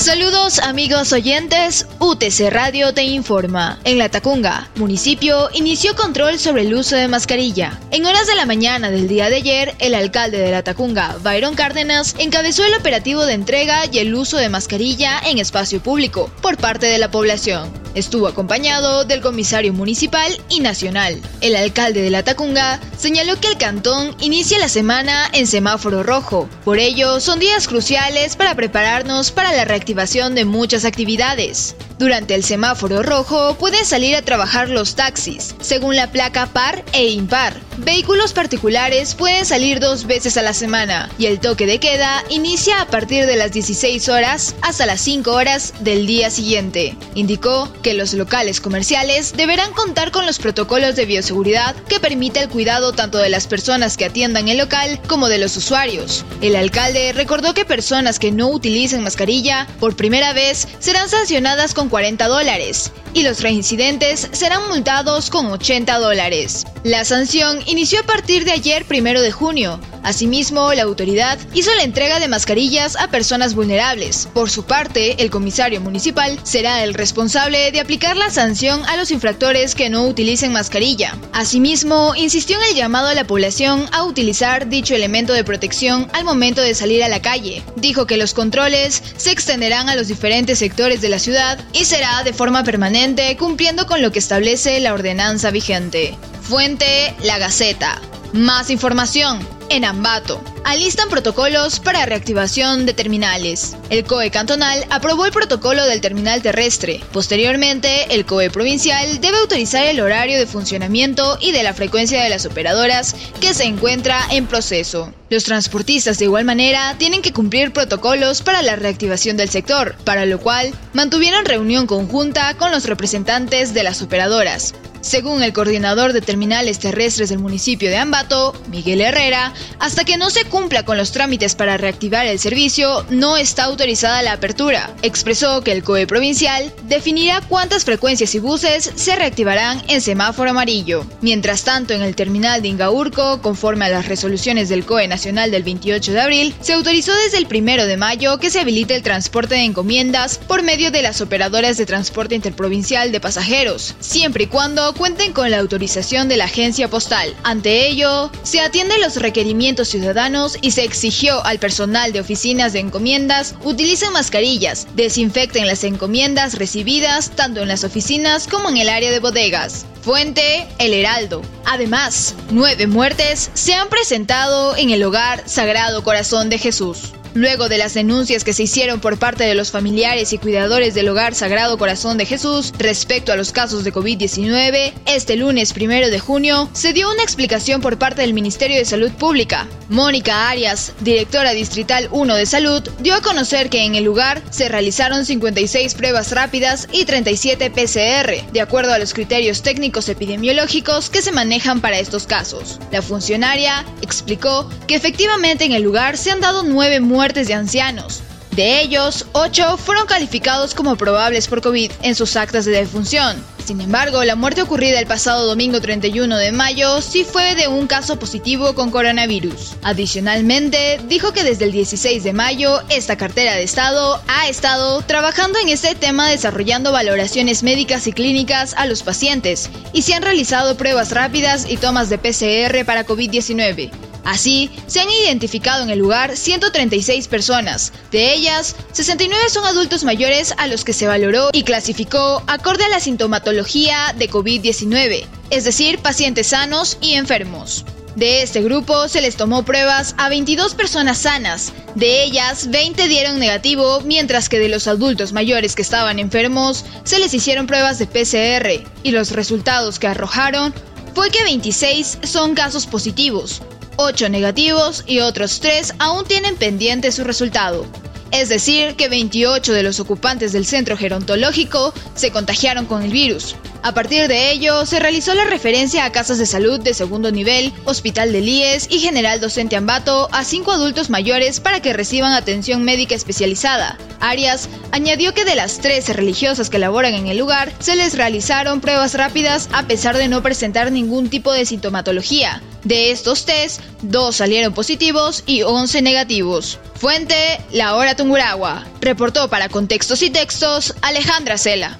Saludos 0.00 0.60
amigos 0.60 1.12
oyentes, 1.12 1.86
UTC 1.98 2.48
Radio 2.48 2.94
te 2.94 3.02
informa. 3.02 3.78
En 3.84 3.98
La 3.98 4.08
Tacunga, 4.08 4.70
municipio, 4.76 5.50
inició 5.52 5.94
control 5.94 6.38
sobre 6.38 6.62
el 6.62 6.72
uso 6.72 6.96
de 6.96 7.06
mascarilla. 7.06 7.78
En 7.90 8.06
horas 8.06 8.26
de 8.26 8.34
la 8.34 8.46
mañana 8.46 8.90
del 8.90 9.08
día 9.08 9.28
de 9.28 9.36
ayer, 9.36 9.74
el 9.78 9.94
alcalde 9.94 10.38
de 10.38 10.52
La 10.52 10.62
Tacunga, 10.62 11.18
Byron 11.22 11.54
Cárdenas, 11.54 12.16
encabezó 12.18 12.64
el 12.64 12.76
operativo 12.76 13.26
de 13.26 13.34
entrega 13.34 13.82
y 13.92 13.98
el 13.98 14.14
uso 14.14 14.38
de 14.38 14.48
mascarilla 14.48 15.20
en 15.22 15.36
espacio 15.36 15.82
público 15.82 16.32
por 16.40 16.56
parte 16.56 16.86
de 16.86 16.96
la 16.96 17.10
población. 17.10 17.70
Estuvo 17.92 18.28
acompañado 18.28 19.04
del 19.04 19.20
comisario 19.20 19.72
municipal 19.72 20.32
y 20.48 20.60
nacional. 20.60 21.20
El 21.40 21.56
alcalde 21.56 22.00
de 22.00 22.10
La 22.10 22.22
Tacunga 22.22 22.78
señaló 22.96 23.38
que 23.40 23.48
el 23.48 23.58
cantón 23.58 24.14
inicia 24.20 24.60
la 24.60 24.68
semana 24.68 25.28
en 25.32 25.48
semáforo 25.48 26.04
rojo. 26.04 26.48
Por 26.64 26.78
ello, 26.78 27.18
son 27.18 27.40
días 27.40 27.66
cruciales 27.66 28.36
para 28.36 28.54
prepararnos 28.54 29.32
para 29.32 29.52
la 29.52 29.64
reactivación 29.64 29.89
de 30.34 30.44
muchas 30.44 30.84
actividades. 30.84 31.74
Durante 32.00 32.34
el 32.34 32.42
semáforo 32.42 33.02
rojo 33.02 33.56
pueden 33.58 33.84
salir 33.84 34.16
a 34.16 34.22
trabajar 34.22 34.70
los 34.70 34.94
taxis, 34.94 35.54
según 35.60 35.96
la 35.96 36.10
placa 36.10 36.46
par 36.46 36.82
e 36.94 37.08
impar. 37.08 37.60
Vehículos 37.76 38.32
particulares 38.32 39.14
pueden 39.14 39.44
salir 39.44 39.80
dos 39.80 40.06
veces 40.06 40.38
a 40.38 40.42
la 40.42 40.54
semana 40.54 41.10
y 41.18 41.26
el 41.26 41.40
toque 41.40 41.66
de 41.66 41.78
queda 41.78 42.24
inicia 42.30 42.80
a 42.80 42.86
partir 42.86 43.26
de 43.26 43.36
las 43.36 43.52
16 43.52 44.08
horas 44.08 44.54
hasta 44.62 44.86
las 44.86 45.02
5 45.02 45.30
horas 45.30 45.74
del 45.80 46.06
día 46.06 46.30
siguiente. 46.30 46.96
Indicó 47.14 47.70
que 47.82 47.92
los 47.92 48.14
locales 48.14 48.62
comerciales 48.62 49.34
deberán 49.36 49.72
contar 49.74 50.10
con 50.10 50.24
los 50.24 50.38
protocolos 50.38 50.96
de 50.96 51.04
bioseguridad 51.04 51.74
que 51.88 52.00
permite 52.00 52.40
el 52.40 52.48
cuidado 52.48 52.92
tanto 52.92 53.18
de 53.18 53.28
las 53.28 53.46
personas 53.46 53.98
que 53.98 54.06
atiendan 54.06 54.48
el 54.48 54.56
local 54.56 55.00
como 55.06 55.28
de 55.28 55.38
los 55.38 55.54
usuarios. 55.54 56.24
El 56.40 56.56
alcalde 56.56 57.12
recordó 57.12 57.52
que 57.52 57.66
personas 57.66 58.18
que 58.18 58.32
no 58.32 58.48
utilicen 58.48 59.02
mascarilla 59.02 59.66
por 59.78 59.96
primera 59.96 60.32
vez 60.32 60.66
serán 60.78 61.10
sancionadas 61.10 61.74
con 61.74 61.89
40 61.90 62.28
dólares 62.28 62.92
y 63.12 63.22
los 63.22 63.42
reincidentes 63.42 64.28
serán 64.32 64.68
multados 64.68 65.28
con 65.28 65.46
80 65.46 65.98
dólares. 65.98 66.64
La 66.82 67.04
sanción 67.04 67.60
inició 67.66 68.00
a 68.00 68.04
partir 68.04 68.46
de 68.46 68.52
ayer, 68.52 68.86
primero 68.86 69.20
de 69.20 69.30
junio. 69.30 69.78
Asimismo, 70.02 70.72
la 70.72 70.84
autoridad 70.84 71.38
hizo 71.52 71.74
la 71.74 71.82
entrega 71.82 72.20
de 72.20 72.28
mascarillas 72.28 72.96
a 72.96 73.08
personas 73.08 73.54
vulnerables. 73.54 74.30
Por 74.32 74.48
su 74.48 74.64
parte, 74.64 75.22
el 75.22 75.28
comisario 75.28 75.82
municipal 75.82 76.40
será 76.42 76.82
el 76.82 76.94
responsable 76.94 77.70
de 77.70 77.80
aplicar 77.80 78.16
la 78.16 78.30
sanción 78.30 78.82
a 78.86 78.96
los 78.96 79.10
infractores 79.10 79.74
que 79.74 79.90
no 79.90 80.06
utilicen 80.06 80.52
mascarilla. 80.52 81.18
Asimismo, 81.34 82.14
insistió 82.16 82.56
en 82.56 82.70
el 82.70 82.76
llamado 82.76 83.08
a 83.08 83.14
la 83.14 83.26
población 83.26 83.86
a 83.92 84.04
utilizar 84.04 84.66
dicho 84.70 84.94
elemento 84.94 85.34
de 85.34 85.44
protección 85.44 86.08
al 86.14 86.24
momento 86.24 86.62
de 86.62 86.74
salir 86.74 87.04
a 87.04 87.08
la 87.08 87.20
calle. 87.20 87.62
Dijo 87.76 88.06
que 88.06 88.16
los 88.16 88.32
controles 88.32 89.02
se 89.18 89.32
extenderán 89.32 89.90
a 89.90 89.96
los 89.96 90.08
diferentes 90.08 90.58
sectores 90.58 91.02
de 91.02 91.10
la 91.10 91.18
ciudad 91.18 91.62
y 91.74 91.84
será 91.84 92.22
de 92.22 92.32
forma 92.32 92.64
permanente 92.64 93.36
cumpliendo 93.36 93.86
con 93.86 94.00
lo 94.00 94.12
que 94.12 94.18
establece 94.18 94.80
la 94.80 94.94
ordenanza 94.94 95.50
vigente. 95.50 96.16
Fuente 96.50 97.14
La 97.22 97.38
Gaceta. 97.38 98.02
Más 98.32 98.70
información 98.70 99.38
En 99.68 99.84
Ambato, 99.84 100.42
alistan 100.64 101.08
protocolos 101.08 101.78
para 101.78 102.06
reactivación 102.06 102.86
de 102.86 102.92
terminales. 102.92 103.76
El 103.88 104.02
COE 104.02 104.32
cantonal 104.32 104.84
aprobó 104.90 105.26
el 105.26 105.32
protocolo 105.32 105.84
del 105.84 106.00
terminal 106.00 106.42
terrestre. 106.42 107.00
Posteriormente, 107.12 108.12
el 108.16 108.26
COE 108.26 108.50
provincial 108.50 109.20
debe 109.20 109.38
autorizar 109.38 109.86
el 109.86 110.00
horario 110.00 110.40
de 110.40 110.46
funcionamiento 110.48 111.38
y 111.40 111.52
de 111.52 111.62
la 111.62 111.72
frecuencia 111.72 112.20
de 112.20 112.30
las 112.30 112.46
operadoras 112.46 113.14
que 113.40 113.54
se 113.54 113.66
encuentra 113.66 114.20
en 114.32 114.48
proceso. 114.48 115.14
Los 115.28 115.44
transportistas 115.44 116.18
de 116.18 116.24
igual 116.24 116.44
manera 116.44 116.96
tienen 116.98 117.22
que 117.22 117.32
cumplir 117.32 117.72
protocolos 117.72 118.42
para 118.42 118.62
la 118.62 118.74
reactivación 118.74 119.36
del 119.36 119.50
sector, 119.50 119.94
para 120.02 120.26
lo 120.26 120.40
cual 120.40 120.74
mantuvieron 120.94 121.44
reunión 121.44 121.86
conjunta 121.86 122.52
con 122.54 122.72
los 122.72 122.86
representantes 122.86 123.72
de 123.72 123.84
las 123.84 124.02
operadoras. 124.02 124.74
Según 125.00 125.42
el 125.42 125.54
coordinador 125.54 126.12
de 126.12 126.20
terminales 126.20 126.78
terrestres 126.78 127.30
del 127.30 127.38
municipio 127.38 127.88
de 127.88 127.96
Ambato, 127.96 128.54
Miguel 128.70 129.00
Herrera, 129.00 129.54
hasta 129.78 130.04
que 130.04 130.18
no 130.18 130.28
se 130.28 130.44
cumpla 130.44 130.84
con 130.84 130.98
los 130.98 131.10
trámites 131.12 131.54
para 131.54 131.78
reactivar 131.78 132.26
el 132.26 132.38
servicio, 132.38 133.06
no 133.08 133.38
está 133.38 133.64
autorizada 133.64 134.22
la 134.22 134.32
apertura. 134.32 134.94
Expresó 135.00 135.62
que 135.62 135.72
el 135.72 135.82
COE 135.82 136.06
provincial 136.06 136.72
definirá 136.82 137.40
cuántas 137.40 137.86
frecuencias 137.86 138.34
y 138.34 138.40
buses 138.40 138.92
se 138.94 139.16
reactivarán 139.16 139.82
en 139.88 140.02
semáforo 140.02 140.50
amarillo. 140.50 141.06
Mientras 141.22 141.64
tanto, 141.64 141.94
en 141.94 142.02
el 142.02 142.14
terminal 142.14 142.60
de 142.60 142.68
Ingaurco, 142.68 143.40
conforme 143.40 143.86
a 143.86 143.88
las 143.88 144.06
resoluciones 144.06 144.68
del 144.68 144.84
COE 144.84 145.08
nacional 145.08 145.50
del 145.50 145.62
28 145.62 146.12
de 146.12 146.20
abril, 146.20 146.54
se 146.60 146.74
autorizó 146.74 147.14
desde 147.16 147.38
el 147.38 147.46
1 147.46 147.86
de 147.86 147.96
mayo 147.96 148.38
que 148.38 148.50
se 148.50 148.60
habilite 148.60 148.96
el 148.96 149.02
transporte 149.02 149.54
de 149.54 149.64
encomiendas 149.64 150.36
por 150.36 150.62
medio 150.62 150.90
de 150.90 151.00
las 151.00 151.22
operadoras 151.22 151.78
de 151.78 151.86
transporte 151.86 152.34
interprovincial 152.34 153.12
de 153.12 153.20
pasajeros, 153.20 153.94
siempre 154.00 154.44
y 154.44 154.46
cuando 154.46 154.89
cuenten 154.94 155.32
con 155.32 155.50
la 155.50 155.58
autorización 155.58 156.28
de 156.28 156.36
la 156.36 156.44
agencia 156.44 156.88
postal. 156.88 157.34
Ante 157.42 157.88
ello, 157.88 158.30
se 158.42 158.60
atienden 158.60 159.00
los 159.00 159.16
requerimientos 159.16 159.88
ciudadanos 159.88 160.58
y 160.60 160.72
se 160.72 160.84
exigió 160.84 161.44
al 161.44 161.58
personal 161.58 162.12
de 162.12 162.20
oficinas 162.20 162.72
de 162.72 162.80
encomiendas 162.80 163.54
utilicen 163.64 164.12
mascarillas, 164.12 164.86
desinfecten 164.94 165.66
las 165.66 165.84
encomiendas 165.84 166.58
recibidas 166.58 167.30
tanto 167.30 167.60
en 167.60 167.68
las 167.68 167.84
oficinas 167.84 168.46
como 168.46 168.68
en 168.68 168.76
el 168.76 168.88
área 168.88 169.10
de 169.10 169.20
bodegas. 169.20 169.86
Fuente, 170.02 170.66
El 170.78 170.94
Heraldo. 170.94 171.42
Además, 171.66 172.34
nueve 172.50 172.86
muertes 172.86 173.50
se 173.54 173.74
han 173.74 173.88
presentado 173.88 174.76
en 174.76 174.90
el 174.90 175.02
hogar 175.02 175.42
Sagrado 175.46 176.02
Corazón 176.02 176.48
de 176.48 176.58
Jesús. 176.58 177.12
Luego 177.32 177.68
de 177.68 177.78
las 177.78 177.94
denuncias 177.94 178.42
que 178.42 178.52
se 178.52 178.64
hicieron 178.64 178.98
por 178.98 179.16
parte 179.16 179.44
de 179.44 179.54
los 179.54 179.70
familiares 179.70 180.32
y 180.32 180.38
cuidadores 180.38 180.94
del 180.94 181.08
Hogar 181.08 181.36
Sagrado 181.36 181.78
Corazón 181.78 182.18
de 182.18 182.26
Jesús 182.26 182.72
respecto 182.76 183.32
a 183.32 183.36
los 183.36 183.52
casos 183.52 183.84
de 183.84 183.92
COVID-19, 183.92 184.92
este 185.06 185.36
lunes 185.36 185.72
primero 185.72 186.10
de 186.10 186.18
junio 186.18 186.68
se 186.72 186.92
dio 186.92 187.08
una 187.08 187.22
explicación 187.22 187.80
por 187.80 187.98
parte 187.98 188.22
del 188.22 188.34
Ministerio 188.34 188.78
de 188.78 188.84
Salud 188.84 189.12
Pública. 189.12 189.68
Mónica 189.88 190.48
Arias, 190.50 190.92
directora 191.00 191.52
distrital 191.52 192.08
1 192.10 192.34
de 192.34 192.46
Salud, 192.46 192.82
dio 192.98 193.14
a 193.14 193.22
conocer 193.22 193.70
que 193.70 193.84
en 193.84 193.94
el 193.94 194.04
lugar 194.04 194.42
se 194.50 194.68
realizaron 194.68 195.24
56 195.24 195.94
pruebas 195.94 196.32
rápidas 196.32 196.88
y 196.92 197.04
37 197.04 197.70
PCR, 197.70 198.52
de 198.52 198.60
acuerdo 198.60 198.92
a 198.92 198.98
los 198.98 199.14
criterios 199.14 199.62
técnicos 199.62 200.08
epidemiológicos 200.08 201.10
que 201.10 201.22
se 201.22 201.32
manejan 201.32 201.80
para 201.80 202.00
estos 202.00 202.26
casos. 202.26 202.80
La 202.90 203.02
funcionaria 203.02 203.84
explicó 204.02 204.68
que 204.88 204.96
efectivamente 204.96 205.64
en 205.64 205.72
el 205.72 205.82
lugar 205.82 206.16
se 206.16 206.32
han 206.32 206.40
dado 206.40 206.64
nueve 206.64 206.98
muertes 206.98 207.19
muertes 207.20 207.48
de 207.48 207.52
ancianos. 207.52 208.22
De 208.52 208.80
ellos, 208.80 209.26
8 209.32 209.76
fueron 209.76 210.06
calificados 210.06 210.74
como 210.74 210.96
probables 210.96 211.48
por 211.48 211.60
COVID 211.60 211.92
en 212.00 212.14
sus 212.14 212.34
actas 212.34 212.64
de 212.64 212.70
defunción. 212.70 213.36
Sin 213.62 213.82
embargo, 213.82 214.24
la 214.24 214.36
muerte 214.36 214.62
ocurrida 214.62 214.98
el 214.98 215.06
pasado 215.06 215.46
domingo 215.46 215.82
31 215.82 216.34
de 216.38 216.50
mayo 216.50 217.02
sí 217.02 217.24
fue 217.24 217.56
de 217.56 217.68
un 217.68 217.86
caso 217.86 218.18
positivo 218.18 218.74
con 218.74 218.90
coronavirus. 218.90 219.74
Adicionalmente, 219.82 220.98
dijo 221.08 221.34
que 221.34 221.44
desde 221.44 221.66
el 221.66 221.72
16 221.72 222.24
de 222.24 222.32
mayo, 222.32 222.80
esta 222.88 223.18
cartera 223.18 223.54
de 223.54 223.64
Estado 223.64 224.22
ha 224.26 224.48
estado 224.48 225.02
trabajando 225.02 225.58
en 225.58 225.68
este 225.68 225.94
tema 225.94 226.30
desarrollando 226.30 226.90
valoraciones 226.90 227.62
médicas 227.62 228.06
y 228.06 228.14
clínicas 228.14 228.72
a 228.78 228.86
los 228.86 229.02
pacientes 229.02 229.68
y 229.92 230.00
se 230.00 230.14
han 230.14 230.22
realizado 230.22 230.78
pruebas 230.78 231.12
rápidas 231.12 231.66
y 231.68 231.76
tomas 231.76 232.08
de 232.08 232.16
PCR 232.16 232.86
para 232.86 233.04
COVID-19. 233.04 234.09
Así, 234.24 234.70
se 234.86 235.00
han 235.00 235.10
identificado 235.10 235.82
en 235.82 235.90
el 235.90 235.98
lugar 235.98 236.36
136 236.36 237.28
personas. 237.28 237.92
De 238.10 238.32
ellas, 238.32 238.76
69 238.92 239.48
son 239.50 239.64
adultos 239.64 240.04
mayores 240.04 240.54
a 240.58 240.66
los 240.66 240.84
que 240.84 240.92
se 240.92 241.06
valoró 241.06 241.50
y 241.52 241.62
clasificó 241.62 242.42
acorde 242.46 242.84
a 242.84 242.88
la 242.88 243.00
sintomatología 243.00 244.14
de 244.18 244.30
COVID-19, 244.30 245.26
es 245.50 245.64
decir, 245.64 245.98
pacientes 245.98 246.48
sanos 246.48 246.98
y 247.00 247.14
enfermos. 247.14 247.84
De 248.16 248.42
este 248.42 248.60
grupo 248.60 249.08
se 249.08 249.20
les 249.20 249.36
tomó 249.36 249.64
pruebas 249.64 250.16
a 250.18 250.28
22 250.28 250.74
personas 250.74 251.18
sanas, 251.18 251.72
de 251.94 252.24
ellas 252.24 252.68
20 252.70 253.06
dieron 253.06 253.38
negativo, 253.38 254.00
mientras 254.00 254.48
que 254.48 254.58
de 254.58 254.68
los 254.68 254.88
adultos 254.88 255.32
mayores 255.32 255.76
que 255.76 255.82
estaban 255.82 256.18
enfermos 256.18 256.84
se 257.04 257.20
les 257.20 257.32
hicieron 257.34 257.68
pruebas 257.68 257.98
de 257.98 258.06
PCR 258.06 258.84
y 259.04 259.12
los 259.12 259.30
resultados 259.30 260.00
que 260.00 260.08
arrojaron 260.08 260.74
fue 261.14 261.30
que 261.30 261.42
26 261.44 262.18
son 262.24 262.54
casos 262.54 262.86
positivos, 262.86 263.62
8 263.96 264.28
negativos 264.28 265.04
y 265.06 265.20
otros 265.20 265.60
3 265.60 265.94
aún 265.98 266.24
tienen 266.24 266.56
pendiente 266.56 267.12
su 267.12 267.24
resultado. 267.24 267.86
Es 268.32 268.48
decir, 268.48 268.94
que 268.94 269.08
28 269.08 269.72
de 269.72 269.82
los 269.82 269.98
ocupantes 269.98 270.52
del 270.52 270.64
centro 270.64 270.96
gerontológico 270.96 271.92
se 272.14 272.30
contagiaron 272.30 272.86
con 272.86 273.02
el 273.02 273.10
virus. 273.10 273.56
A 273.82 273.92
partir 273.92 274.28
de 274.28 274.52
ello, 274.52 274.84
se 274.86 275.00
realizó 275.00 275.34
la 275.34 275.44
referencia 275.44 276.04
a 276.04 276.12
casas 276.12 276.38
de 276.38 276.46
salud 276.46 276.78
de 276.80 276.94
segundo 276.94 277.32
nivel, 277.32 277.72
Hospital 277.86 278.30
de 278.30 278.40
Líes 278.42 278.86
y 278.90 279.00
General 279.00 279.40
Docente 279.40 279.74
Ambato 279.74 280.28
a 280.32 280.44
cinco 280.44 280.70
adultos 280.70 281.10
mayores 281.10 281.60
para 281.60 281.80
que 281.80 281.92
reciban 281.94 282.32
atención 282.32 282.84
médica 282.84 283.14
especializada. 283.14 283.98
Arias 284.20 284.68
añadió 284.92 285.34
que 285.34 285.46
de 285.46 285.54
las 285.54 285.78
13 285.78 286.12
religiosas 286.12 286.68
que 286.68 286.78
laboran 286.78 287.14
en 287.14 287.26
el 287.26 287.38
lugar, 287.38 287.72
se 287.80 287.96
les 287.96 288.16
realizaron 288.16 288.80
pruebas 288.80 289.14
rápidas 289.14 289.68
a 289.72 289.86
pesar 289.86 290.16
de 290.16 290.28
no 290.28 290.42
presentar 290.42 290.92
ningún 290.92 291.30
tipo 291.30 291.52
de 291.52 291.64
sintomatología. 291.64 292.62
De 292.84 293.10
estos 293.10 293.44
test, 293.44 293.80
dos 294.02 294.36
salieron 294.36 294.72
positivos 294.72 295.42
y 295.46 295.62
11 295.62 296.02
negativos. 296.02 296.78
Fuente, 296.94 297.60
La 297.72 297.94
Hora 297.94 298.16
Tunguragua. 298.16 298.86
Reportó 299.00 299.48
para 299.48 299.68
Contextos 299.68 300.22
y 300.22 300.30
Textos 300.30 300.94
Alejandra 301.02 301.58
Cela. 301.58 301.98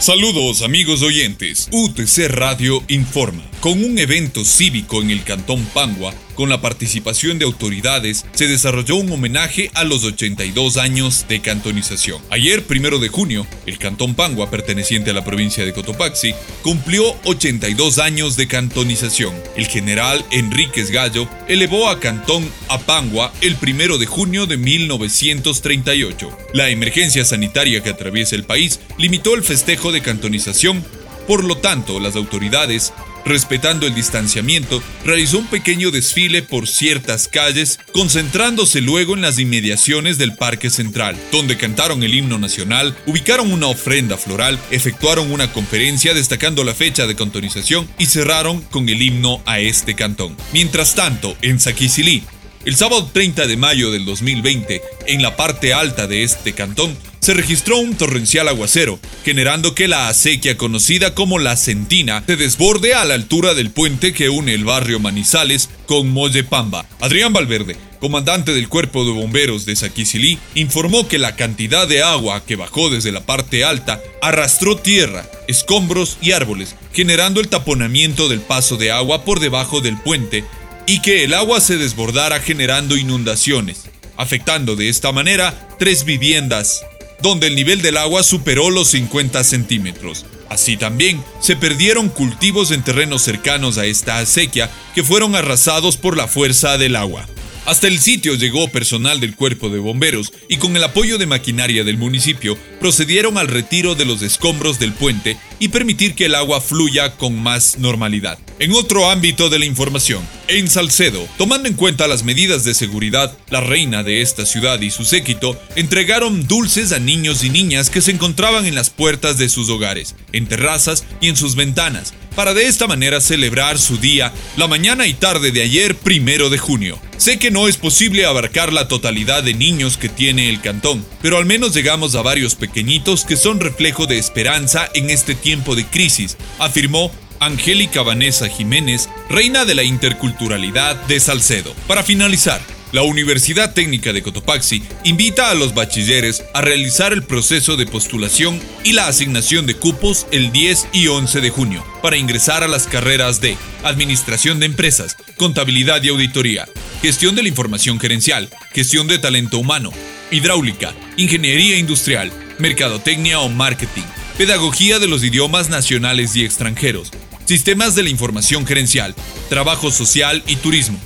Saludos 0.00 0.62
amigos 0.62 1.02
oyentes. 1.02 1.68
UTC 1.72 2.28
Radio 2.28 2.82
informa. 2.88 3.42
Con 3.60 3.84
un 3.84 3.98
evento 3.98 4.46
cívico 4.46 5.02
en 5.02 5.10
el 5.10 5.22
Cantón 5.24 5.62
Pangua, 5.74 6.14
con 6.40 6.48
la 6.48 6.62
participación 6.62 7.38
de 7.38 7.44
autoridades, 7.44 8.24
se 8.32 8.48
desarrolló 8.48 8.96
un 8.96 9.12
homenaje 9.12 9.70
a 9.74 9.84
los 9.84 10.04
82 10.04 10.78
años 10.78 11.26
de 11.28 11.42
cantonización. 11.42 12.22
Ayer, 12.30 12.64
primero 12.64 12.98
de 12.98 13.08
junio, 13.08 13.46
el 13.66 13.76
Cantón 13.76 14.14
Pangua, 14.14 14.50
perteneciente 14.50 15.10
a 15.10 15.12
la 15.12 15.22
provincia 15.22 15.66
de 15.66 15.74
Cotopaxi, 15.74 16.32
cumplió 16.62 17.14
82 17.24 17.98
años 17.98 18.38
de 18.38 18.48
cantonización. 18.48 19.34
El 19.54 19.66
general 19.66 20.24
Enríquez 20.30 20.90
Gallo 20.90 21.28
elevó 21.46 21.90
a 21.90 22.00
Cantón 22.00 22.50
a 22.68 22.78
Pangua 22.78 23.34
el 23.42 23.56
primero 23.56 23.98
de 23.98 24.06
junio 24.06 24.46
de 24.46 24.56
1938. 24.56 26.38
La 26.54 26.70
emergencia 26.70 27.26
sanitaria 27.26 27.82
que 27.82 27.90
atraviesa 27.90 28.34
el 28.34 28.44
país 28.44 28.80
limitó 28.96 29.34
el 29.34 29.42
festejo 29.42 29.92
de 29.92 30.00
cantonización 30.00 30.82
por 31.30 31.44
lo 31.44 31.56
tanto, 31.56 32.00
las 32.00 32.16
autoridades 32.16 32.92
respetando 33.24 33.86
el 33.86 33.94
distanciamiento, 33.94 34.82
realizó 35.04 35.38
un 35.38 35.46
pequeño 35.46 35.90
desfile 35.90 36.42
por 36.42 36.68
ciertas 36.68 37.28
calles, 37.28 37.78
concentrándose 37.92 38.80
luego 38.80 39.14
en 39.14 39.22
las 39.22 39.38
inmediaciones 39.38 40.18
del 40.18 40.34
Parque 40.34 40.70
Central, 40.70 41.16
donde 41.32 41.56
cantaron 41.56 42.02
el 42.02 42.14
himno 42.14 42.38
nacional, 42.38 42.96
ubicaron 43.06 43.52
una 43.52 43.66
ofrenda 43.66 44.16
floral, 44.16 44.58
efectuaron 44.70 45.30
una 45.30 45.52
conferencia 45.52 46.14
destacando 46.14 46.64
la 46.64 46.74
fecha 46.74 47.06
de 47.06 47.16
cantonización 47.16 47.88
y 47.98 48.06
cerraron 48.06 48.62
con 48.62 48.88
el 48.88 49.02
himno 49.02 49.42
a 49.46 49.60
este 49.60 49.94
cantón. 49.94 50.36
Mientras 50.52 50.94
tanto, 50.94 51.36
en 51.42 51.60
Saquisilí, 51.60 52.22
el 52.64 52.76
sábado 52.76 53.08
30 53.12 53.46
de 53.46 53.56
mayo 53.56 53.90
del 53.90 54.04
2020, 54.04 54.82
en 55.06 55.22
la 55.22 55.36
parte 55.36 55.72
alta 55.72 56.06
de 56.06 56.24
este 56.24 56.52
cantón, 56.52 56.96
se 57.20 57.34
registró 57.34 57.78
un 57.78 57.94
torrencial 57.94 58.48
aguacero, 58.48 58.98
generando 59.24 59.74
que 59.74 59.88
la 59.88 60.08
acequia 60.08 60.56
conocida 60.56 61.14
como 61.14 61.38
la 61.38 61.56
Centina 61.56 62.22
se 62.26 62.36
desborde 62.36 62.94
a 62.94 63.04
la 63.04 63.14
altura 63.14 63.54
del 63.54 63.70
puente 63.70 64.12
que 64.12 64.30
une 64.30 64.54
el 64.54 64.64
barrio 64.64 65.00
Manizales 65.00 65.68
con 65.86 66.10
Mollepamba. 66.10 66.86
Adrián 67.00 67.32
Valverde, 67.32 67.76
comandante 68.00 68.54
del 68.54 68.68
Cuerpo 68.68 69.04
de 69.04 69.12
Bomberos 69.12 69.66
de 69.66 69.76
Saquisilí, 69.76 70.38
informó 70.54 71.08
que 71.08 71.18
la 71.18 71.36
cantidad 71.36 71.86
de 71.86 72.02
agua 72.02 72.44
que 72.44 72.56
bajó 72.56 72.88
desde 72.88 73.12
la 73.12 73.24
parte 73.24 73.64
alta 73.64 74.00
arrastró 74.22 74.76
tierra, 74.76 75.28
escombros 75.46 76.16
y 76.22 76.32
árboles, 76.32 76.74
generando 76.92 77.40
el 77.40 77.48
taponamiento 77.48 78.28
del 78.28 78.40
paso 78.40 78.76
de 78.76 78.90
agua 78.90 79.24
por 79.24 79.40
debajo 79.40 79.82
del 79.82 79.98
puente 79.98 80.44
y 80.92 80.98
que 80.98 81.22
el 81.22 81.34
agua 81.34 81.60
se 81.60 81.76
desbordara 81.76 82.40
generando 82.40 82.96
inundaciones, 82.96 83.84
afectando 84.16 84.74
de 84.74 84.88
esta 84.88 85.12
manera 85.12 85.68
tres 85.78 86.02
viviendas 86.04 86.84
donde 87.22 87.46
el 87.46 87.54
nivel 87.54 87.80
del 87.80 87.96
agua 87.96 88.24
superó 88.24 88.70
los 88.70 88.88
50 88.88 89.44
centímetros. 89.44 90.26
Así 90.48 90.76
también 90.76 91.22
se 91.38 91.54
perdieron 91.54 92.08
cultivos 92.08 92.72
en 92.72 92.82
terrenos 92.82 93.22
cercanos 93.22 93.78
a 93.78 93.86
esta 93.86 94.18
acequia 94.18 94.68
que 94.92 95.04
fueron 95.04 95.36
arrasados 95.36 95.96
por 95.96 96.16
la 96.16 96.26
fuerza 96.26 96.76
del 96.76 96.96
agua. 96.96 97.24
Hasta 97.70 97.86
el 97.86 98.00
sitio 98.00 98.34
llegó 98.34 98.66
personal 98.66 99.20
del 99.20 99.36
cuerpo 99.36 99.68
de 99.68 99.78
bomberos 99.78 100.32
y 100.48 100.56
con 100.56 100.74
el 100.76 100.82
apoyo 100.82 101.18
de 101.18 101.26
maquinaria 101.26 101.84
del 101.84 101.98
municipio 101.98 102.58
procedieron 102.80 103.38
al 103.38 103.46
retiro 103.46 103.94
de 103.94 104.04
los 104.04 104.22
escombros 104.22 104.80
del 104.80 104.92
puente 104.92 105.36
y 105.60 105.68
permitir 105.68 106.16
que 106.16 106.24
el 106.24 106.34
agua 106.34 106.60
fluya 106.60 107.16
con 107.16 107.40
más 107.40 107.78
normalidad. 107.78 108.40
En 108.58 108.72
otro 108.72 109.08
ámbito 109.08 109.50
de 109.50 109.60
la 109.60 109.66
información, 109.66 110.26
en 110.48 110.68
Salcedo, 110.68 111.28
tomando 111.38 111.68
en 111.68 111.74
cuenta 111.74 112.08
las 112.08 112.24
medidas 112.24 112.64
de 112.64 112.74
seguridad, 112.74 113.38
la 113.50 113.60
reina 113.60 114.02
de 114.02 114.20
esta 114.20 114.46
ciudad 114.46 114.80
y 114.80 114.90
su 114.90 115.04
séquito 115.04 115.56
entregaron 115.76 116.48
dulces 116.48 116.90
a 116.90 116.98
niños 116.98 117.44
y 117.44 117.50
niñas 117.50 117.88
que 117.88 118.00
se 118.00 118.10
encontraban 118.10 118.66
en 118.66 118.74
las 118.74 118.90
puertas 118.90 119.38
de 119.38 119.48
sus 119.48 119.68
hogares, 119.68 120.16
en 120.32 120.48
terrazas 120.48 121.04
y 121.20 121.28
en 121.28 121.36
sus 121.36 121.54
ventanas, 121.54 122.14
para 122.40 122.54
de 122.54 122.68
esta 122.68 122.86
manera 122.86 123.20
celebrar 123.20 123.78
su 123.78 123.98
día 123.98 124.32
la 124.56 124.66
mañana 124.66 125.06
y 125.06 125.12
tarde 125.12 125.52
de 125.52 125.60
ayer, 125.60 125.94
primero 125.94 126.48
de 126.48 126.56
junio. 126.56 126.98
Sé 127.18 127.38
que 127.38 127.50
no 127.50 127.68
es 127.68 127.76
posible 127.76 128.24
abarcar 128.24 128.72
la 128.72 128.88
totalidad 128.88 129.42
de 129.42 129.52
niños 129.52 129.98
que 129.98 130.08
tiene 130.08 130.48
el 130.48 130.62
cantón, 130.62 131.04
pero 131.20 131.36
al 131.36 131.44
menos 131.44 131.74
llegamos 131.74 132.14
a 132.14 132.22
varios 132.22 132.54
pequeñitos 132.54 133.26
que 133.26 133.36
son 133.36 133.60
reflejo 133.60 134.06
de 134.06 134.16
esperanza 134.16 134.88
en 134.94 135.10
este 135.10 135.34
tiempo 135.34 135.76
de 135.76 135.84
crisis, 135.84 136.38
afirmó 136.58 137.12
Angélica 137.40 138.00
Vanessa 138.00 138.48
Jiménez, 138.48 139.10
reina 139.28 139.66
de 139.66 139.74
la 139.74 139.82
interculturalidad 139.82 140.96
de 141.08 141.20
Salcedo. 141.20 141.74
Para 141.86 142.02
finalizar, 142.02 142.62
la 142.92 143.02
Universidad 143.02 143.72
Técnica 143.72 144.12
de 144.12 144.22
Cotopaxi 144.22 144.82
invita 145.04 145.50
a 145.50 145.54
los 145.54 145.74
bachilleres 145.74 146.42
a 146.54 146.60
realizar 146.60 147.12
el 147.12 147.22
proceso 147.22 147.76
de 147.76 147.86
postulación 147.86 148.60
y 148.82 148.92
la 148.92 149.06
asignación 149.06 149.66
de 149.66 149.76
cupos 149.76 150.26
el 150.32 150.50
10 150.50 150.88
y 150.92 151.06
11 151.06 151.40
de 151.40 151.50
junio 151.50 151.84
para 152.02 152.16
ingresar 152.16 152.64
a 152.64 152.68
las 152.68 152.86
carreras 152.86 153.40
de 153.40 153.56
Administración 153.84 154.58
de 154.58 154.66
Empresas, 154.66 155.16
Contabilidad 155.36 156.02
y 156.02 156.08
Auditoría, 156.08 156.68
Gestión 157.00 157.36
de 157.36 157.42
la 157.42 157.48
Información 157.48 158.00
Gerencial, 158.00 158.50
Gestión 158.72 159.06
de 159.06 159.18
Talento 159.18 159.58
Humano, 159.58 159.92
Hidráulica, 160.32 160.92
Ingeniería 161.16 161.78
Industrial, 161.78 162.32
Mercadotecnia 162.58 163.40
o 163.40 163.48
Marketing, 163.48 164.02
Pedagogía 164.36 164.98
de 164.98 165.06
los 165.06 165.22
idiomas 165.22 165.68
nacionales 165.68 166.34
y 166.34 166.44
extranjeros, 166.44 167.12
Sistemas 167.44 167.94
de 167.94 168.04
la 168.04 168.10
Información 168.10 168.66
Gerencial, 168.66 169.14
Trabajo 169.48 169.90
Social 169.90 170.42
y 170.46 170.56
Turismo 170.56 171.00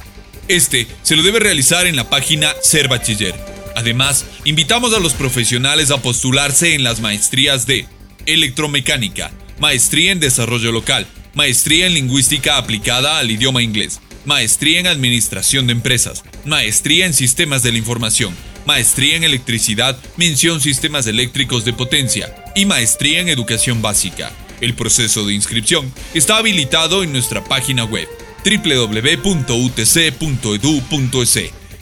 este 0.48 0.86
se 1.02 1.16
lo 1.16 1.22
debe 1.22 1.40
realizar 1.40 1.86
en 1.86 1.96
la 1.96 2.10
página 2.10 2.52
Ser 2.62 2.88
Bachiller. 2.88 3.34
Además, 3.76 4.24
invitamos 4.44 4.94
a 4.94 5.00
los 5.00 5.14
profesionales 5.14 5.90
a 5.90 6.00
postularse 6.00 6.74
en 6.74 6.84
las 6.84 7.00
maestrías 7.00 7.66
de 7.66 7.86
Electromecánica, 8.26 9.32
Maestría 9.58 10.12
en 10.12 10.20
Desarrollo 10.20 10.72
Local, 10.72 11.06
Maestría 11.34 11.86
en 11.86 11.94
Lingüística 11.94 12.56
aplicada 12.56 13.18
al 13.18 13.30
idioma 13.30 13.62
inglés, 13.62 14.00
Maestría 14.24 14.80
en 14.80 14.86
Administración 14.86 15.66
de 15.66 15.72
Empresas, 15.72 16.24
Maestría 16.44 17.06
en 17.06 17.14
Sistemas 17.14 17.62
de 17.62 17.72
la 17.72 17.78
Información, 17.78 18.34
Maestría 18.66 19.16
en 19.16 19.24
Electricidad, 19.24 19.98
Mención 20.16 20.60
Sistemas 20.60 21.06
Eléctricos 21.06 21.64
de 21.64 21.72
Potencia 21.72 22.34
y 22.54 22.64
Maestría 22.64 23.20
en 23.20 23.28
Educación 23.28 23.82
Básica. 23.82 24.30
El 24.60 24.74
proceso 24.74 25.26
de 25.26 25.34
inscripción 25.34 25.92
está 26.14 26.38
habilitado 26.38 27.02
en 27.02 27.12
nuestra 27.12 27.44
página 27.44 27.84
web 27.84 28.08
www.utc.edu.es. 28.44 29.84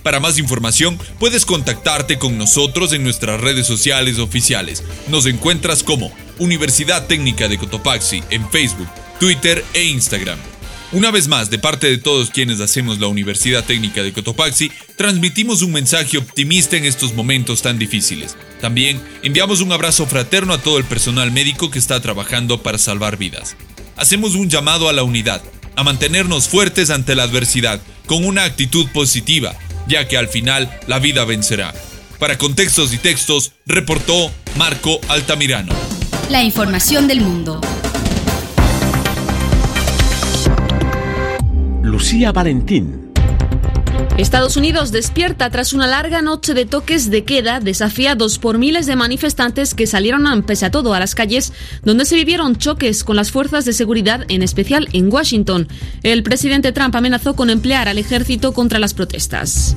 Para 0.02 0.20
más 0.20 0.38
información, 0.38 0.98
puedes 1.18 1.44
contactarte 1.46 2.18
con 2.18 2.36
nosotros 2.36 2.92
en 2.92 3.04
nuestras 3.04 3.40
redes 3.40 3.66
sociales 3.66 4.18
oficiales. 4.18 4.82
Nos 5.08 5.26
encuentras 5.26 5.82
como 5.82 6.12
Universidad 6.38 7.06
Técnica 7.06 7.46
de 7.48 7.58
Cotopaxi 7.58 8.22
en 8.30 8.48
Facebook, 8.50 8.88
Twitter 9.20 9.64
e 9.74 9.84
Instagram. 9.84 10.38
Una 10.90 11.10
vez 11.10 11.26
más, 11.26 11.48
de 11.48 11.58
parte 11.58 11.88
de 11.88 11.96
todos 11.96 12.30
quienes 12.30 12.60
hacemos 12.60 12.98
la 12.98 13.06
Universidad 13.06 13.64
Técnica 13.64 14.02
de 14.02 14.12
Cotopaxi, 14.12 14.70
transmitimos 14.96 15.62
un 15.62 15.72
mensaje 15.72 16.18
optimista 16.18 16.76
en 16.76 16.84
estos 16.84 17.14
momentos 17.14 17.62
tan 17.62 17.78
difíciles. 17.78 18.36
También 18.60 19.00
enviamos 19.22 19.62
un 19.62 19.72
abrazo 19.72 20.06
fraterno 20.06 20.52
a 20.52 20.60
todo 20.60 20.76
el 20.78 20.84
personal 20.84 21.30
médico 21.30 21.70
que 21.70 21.78
está 21.78 22.00
trabajando 22.00 22.62
para 22.62 22.76
salvar 22.76 23.16
vidas. 23.16 23.56
Hacemos 23.96 24.34
un 24.34 24.50
llamado 24.50 24.88
a 24.88 24.92
la 24.92 25.02
unidad 25.02 25.42
a 25.76 25.82
mantenernos 25.82 26.48
fuertes 26.48 26.90
ante 26.90 27.14
la 27.14 27.24
adversidad, 27.24 27.80
con 28.06 28.24
una 28.24 28.44
actitud 28.44 28.86
positiva, 28.92 29.54
ya 29.88 30.06
que 30.08 30.16
al 30.16 30.28
final 30.28 30.70
la 30.86 30.98
vida 30.98 31.24
vencerá. 31.24 31.72
Para 32.18 32.38
contextos 32.38 32.92
y 32.92 32.98
textos, 32.98 33.52
reportó 33.66 34.30
Marco 34.56 35.00
Altamirano. 35.08 35.74
La 36.30 36.42
información 36.42 37.08
del 37.08 37.20
mundo. 37.20 37.60
Lucía 41.82 42.32
Valentín. 42.32 43.01
Estados 44.18 44.58
Unidos 44.58 44.92
despierta 44.92 45.48
tras 45.48 45.72
una 45.72 45.86
larga 45.86 46.20
noche 46.20 46.52
de 46.52 46.66
toques 46.66 47.10
de 47.10 47.24
queda 47.24 47.60
desafiados 47.60 48.38
por 48.38 48.58
miles 48.58 48.84
de 48.86 48.94
manifestantes 48.94 49.72
que 49.72 49.86
salieron 49.86 50.42
pese 50.42 50.66
a 50.66 50.70
todo 50.70 50.92
a 50.92 51.00
las 51.00 51.14
calles 51.14 51.52
donde 51.82 52.04
se 52.04 52.16
vivieron 52.16 52.56
choques 52.56 53.04
con 53.04 53.16
las 53.16 53.30
fuerzas 53.30 53.64
de 53.64 53.72
seguridad, 53.72 54.24
en 54.28 54.42
especial 54.42 54.88
en 54.92 55.10
Washington. 55.10 55.66
El 56.02 56.22
presidente 56.22 56.72
Trump 56.72 56.94
amenazó 56.94 57.34
con 57.34 57.48
emplear 57.48 57.88
al 57.88 57.98
ejército 57.98 58.52
contra 58.52 58.78
las 58.78 58.92
protestas. 58.92 59.76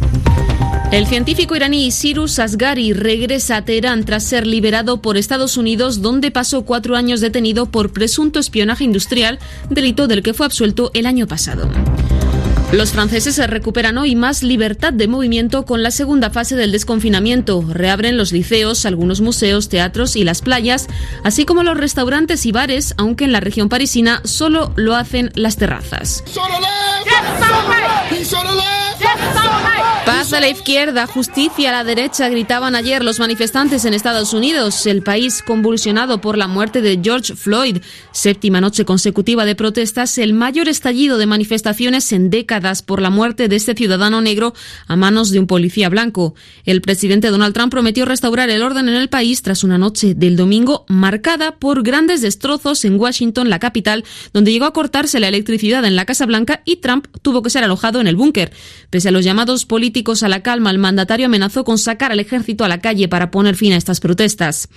El 0.92 1.08
científico 1.08 1.56
iraní 1.56 1.92
Cyrus 1.92 2.38
Asghari 2.38 2.94
regresa 2.94 3.58
a 3.58 3.66
Teherán 3.66 4.04
tras 4.04 4.24
ser 4.24 4.46
liberado 4.46 5.02
por 5.02 5.18
Estados 5.18 5.58
Unidos, 5.58 6.02
donde 6.02 6.30
pasó 6.30 6.64
cuatro 6.64 6.96
años 6.96 7.22
detenido 7.22 7.66
por 7.68 7.92
presunto 7.92 8.40
espionaje 8.40 8.84
industrial, 8.84 9.40
delito 9.70 10.08
del 10.08 10.22
que 10.22 10.34
fue 10.34 10.46
absuelto 10.46 10.92
el 10.94 11.06
año 11.06 11.26
pasado. 11.26 11.70
Los 12.76 12.92
franceses 12.92 13.36
se 13.36 13.48
recuperan 13.48 13.98
hoy 13.98 14.16
más 14.16 14.44
libertad 14.44 14.92
de 14.92 15.08
movimiento 15.08 15.66
con 15.66 15.82
la 15.82 15.92
segunda 15.92 16.30
fase 16.30 16.58
del 16.58 16.74
desconfinamiento. 16.74 17.64
Reabren 17.70 18.18
los 18.18 18.34
liceos, 18.34 18.86
algunos 18.86 19.22
museos, 19.22 19.70
teatros 19.70 20.18
y 20.18 20.26
las 20.26 20.42
playas, 20.42 20.88
así 21.24 21.46
como 21.46 21.64
los 21.64 21.78
restaurantes 21.78 22.46
y 22.46 22.52
bares, 22.52 22.94
aunque 22.98 23.24
en 23.24 23.32
la 23.32 23.40
región 23.40 23.70
parisina 23.70 24.20
solo 24.26 24.74
lo 24.76 24.94
hacen 24.94 25.32
las 25.36 25.56
terrazas. 25.56 26.22
Paz 30.06 30.34
a 30.34 30.40
la 30.40 30.50
izquierda, 30.50 31.08
justicia 31.08 31.70
a 31.70 31.72
la 31.72 31.84
derecha, 31.84 32.30
gritaban 32.30 32.76
ayer 32.76 33.04
los 33.04 33.20
manifestantes 33.20 33.86
en 33.86 33.96
Estados 33.96 34.34
Unidos, 34.34 34.86
el 34.86 35.02
país 35.02 35.42
convulsionado 35.42 36.22
por 36.22 36.38
la 36.38 36.48
muerte 36.48 36.82
de 36.82 37.00
George 37.04 37.36
Floyd. 37.36 37.78
Séptima 38.12 38.62
noche 38.62 38.86
consecutiva 38.86 39.46
de 39.46 39.56
protestas, 39.56 40.20
el 40.20 40.34
mayor 40.34 40.70
estallido 40.70 41.18
de 41.18 41.26
manifestaciones 41.26 42.12
en 42.12 42.30
décadas 42.30 42.84
por 42.84 43.02
la 43.02 43.10
muerte 43.10 43.48
de 43.48 43.56
este 43.56 43.74
ciudadano 43.74 44.22
negro 44.22 44.54
a 44.86 44.96
manos 44.96 45.32
de 45.32 45.40
un 45.40 45.48
policía 45.48 45.90
blanco. 45.90 46.36
El 46.66 46.82
presidente 46.82 47.32
Donald 47.32 47.56
Trump 47.56 47.72
prometió 47.72 48.06
restaurar 48.06 48.52
el 48.52 48.62
orden 48.62 48.88
en 48.88 48.96
el 48.96 49.10
país 49.10 49.42
tras 49.42 49.64
una 49.64 49.80
noche 49.80 50.14
del 50.14 50.36
domingo 50.36 50.86
marcada 50.88 51.56
por 51.56 51.82
grandes 51.82 52.22
destrozos 52.22 52.86
en 52.86 53.00
Washington, 53.00 53.50
la 53.50 53.58
capital, 53.58 54.04
donde 54.34 54.52
llegó 54.52 54.66
a 54.66 54.74
cortarse 54.74 55.20
la 55.20 55.30
electricidad 55.30 55.84
en 55.84 55.96
la 55.96 56.06
Casa 56.06 56.28
Blanca 56.28 56.62
y 56.64 56.76
Trump 56.76 57.08
tuvo 57.24 57.42
que 57.42 57.50
ser 57.50 57.64
alojado 57.64 58.00
en 58.02 58.06
el 58.06 58.16
búnker. 58.16 58.52
Pese 58.96 59.10
a 59.10 59.12
los 59.12 59.26
llamados 59.26 59.66
políticos 59.66 60.24
a 60.24 60.30
la 60.30 60.42
calma, 60.42 60.72
el 60.72 60.78
mandatario 60.78 61.26
amenazó 61.26 61.66
con 61.66 61.78
sacar 61.78 62.14
al 62.14 62.22
ejército 62.22 62.64
a 62.64 62.70
la 62.70 62.80
calle 62.80 63.10
para 63.10 63.30
poner 63.30 63.58
fin 63.58 63.74
a 63.74 63.76
estas 63.76 64.00
protestas. 64.00 64.70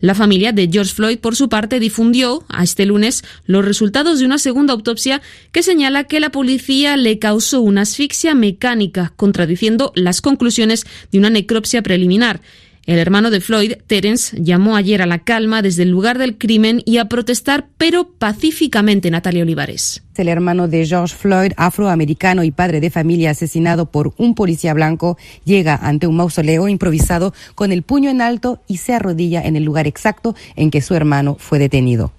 La 0.00 0.14
familia 0.14 0.52
de 0.52 0.68
George 0.70 0.92
Floyd, 0.92 1.18
por 1.18 1.36
su 1.36 1.48
parte, 1.48 1.80
difundió 1.80 2.44
a 2.50 2.64
este 2.64 2.84
lunes 2.84 3.24
los 3.46 3.64
resultados 3.64 4.18
de 4.18 4.26
una 4.26 4.36
segunda 4.36 4.74
autopsia 4.74 5.22
que 5.52 5.62
señala 5.62 6.04
que 6.04 6.20
la 6.20 6.28
policía 6.28 6.98
le 6.98 7.18
causó 7.18 7.62
una 7.62 7.80
asfixia 7.80 8.34
mecánica, 8.34 9.14
contradiciendo 9.16 9.92
las 9.94 10.20
conclusiones 10.20 10.84
de 11.10 11.20
una 11.20 11.30
necropsia 11.30 11.80
preliminar. 11.80 12.42
El 12.84 12.98
hermano 12.98 13.30
de 13.30 13.40
Floyd, 13.40 13.74
Terence, 13.86 14.36
llamó 14.42 14.74
ayer 14.74 15.02
a 15.02 15.06
la 15.06 15.20
calma 15.20 15.62
desde 15.62 15.84
el 15.84 15.90
lugar 15.90 16.18
del 16.18 16.36
crimen 16.36 16.82
y 16.84 16.98
a 16.98 17.04
protestar, 17.04 17.68
pero 17.78 18.10
pacíficamente, 18.10 19.08
Natalia 19.08 19.44
Olivares. 19.44 20.02
El 20.16 20.26
hermano 20.26 20.66
de 20.66 20.84
George 20.84 21.14
Floyd, 21.14 21.52
afroamericano 21.56 22.42
y 22.42 22.50
padre 22.50 22.80
de 22.80 22.90
familia 22.90 23.30
asesinado 23.30 23.86
por 23.86 24.14
un 24.16 24.34
policía 24.34 24.74
blanco, 24.74 25.16
llega 25.44 25.76
ante 25.76 26.08
un 26.08 26.16
mausoleo 26.16 26.66
improvisado 26.66 27.32
con 27.54 27.70
el 27.70 27.82
puño 27.84 28.10
en 28.10 28.20
alto 28.20 28.60
y 28.66 28.78
se 28.78 28.94
arrodilla 28.94 29.42
en 29.42 29.54
el 29.54 29.62
lugar 29.62 29.86
exacto 29.86 30.34
en 30.56 30.72
que 30.72 30.82
su 30.82 30.96
hermano 30.96 31.36
fue 31.38 31.60
detenido. 31.60 32.12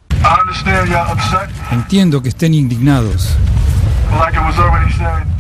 Entiendo 1.72 2.24
que 2.24 2.30
estén 2.30 2.54
indignados, 2.54 3.36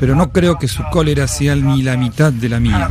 pero 0.01 0.15
no 0.15 0.33
creo 0.33 0.59
que 0.59 0.67
su 0.67 0.83
cólera 0.91 1.27
sea 1.27 1.55
ni 1.55 1.81
la 1.81 1.95
mitad 1.95 2.33
de 2.33 2.49
la 2.49 2.59
mía. 2.59 2.89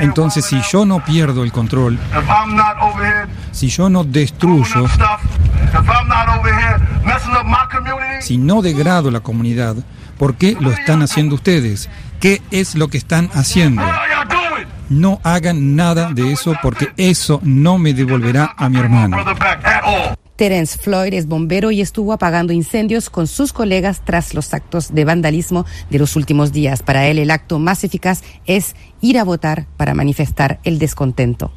Entonces, 0.00 0.44
si 0.44 0.60
yo 0.70 0.84
no 0.84 1.04
pierdo 1.04 1.44
el 1.44 1.52
control, 1.52 1.98
si 3.52 3.68
yo 3.68 3.88
no 3.88 4.04
destruyo, 4.04 4.86
si 8.20 8.38
no 8.38 8.62
degrado 8.62 9.10
la 9.10 9.20
comunidad, 9.20 9.76
¿por 10.18 10.34
qué 10.34 10.56
lo 10.58 10.70
están 10.70 11.02
haciendo 11.02 11.34
ustedes? 11.34 11.88
¿Qué 12.20 12.42
es 12.50 12.74
lo 12.74 12.88
que 12.88 12.98
están 12.98 13.30
haciendo? 13.34 13.82
no 14.88 15.20
hagan 15.22 15.76
nada 15.76 16.12
de 16.12 16.32
eso 16.32 16.54
porque 16.62 16.92
eso 16.96 17.40
no 17.42 17.78
me 17.78 17.94
devolverá 17.94 18.54
a 18.56 18.68
mi 18.68 18.78
hermano. 18.78 19.18
Terence 20.38 20.78
Floyd 20.78 21.14
es 21.14 21.26
bombero 21.26 21.72
y 21.72 21.80
estuvo 21.80 22.12
apagando 22.12 22.52
incendios 22.52 23.10
con 23.10 23.26
sus 23.26 23.52
colegas 23.52 24.02
tras 24.04 24.34
los 24.34 24.54
actos 24.54 24.94
de 24.94 25.04
vandalismo 25.04 25.66
de 25.90 25.98
los 25.98 26.14
últimos 26.14 26.52
días. 26.52 26.84
Para 26.84 27.08
él, 27.08 27.18
el 27.18 27.32
acto 27.32 27.58
más 27.58 27.82
eficaz 27.82 28.22
es 28.46 28.76
ir 29.00 29.18
a 29.18 29.24
votar 29.24 29.66
para 29.76 29.94
manifestar 29.94 30.60
el 30.62 30.78
descontento. 30.78 31.50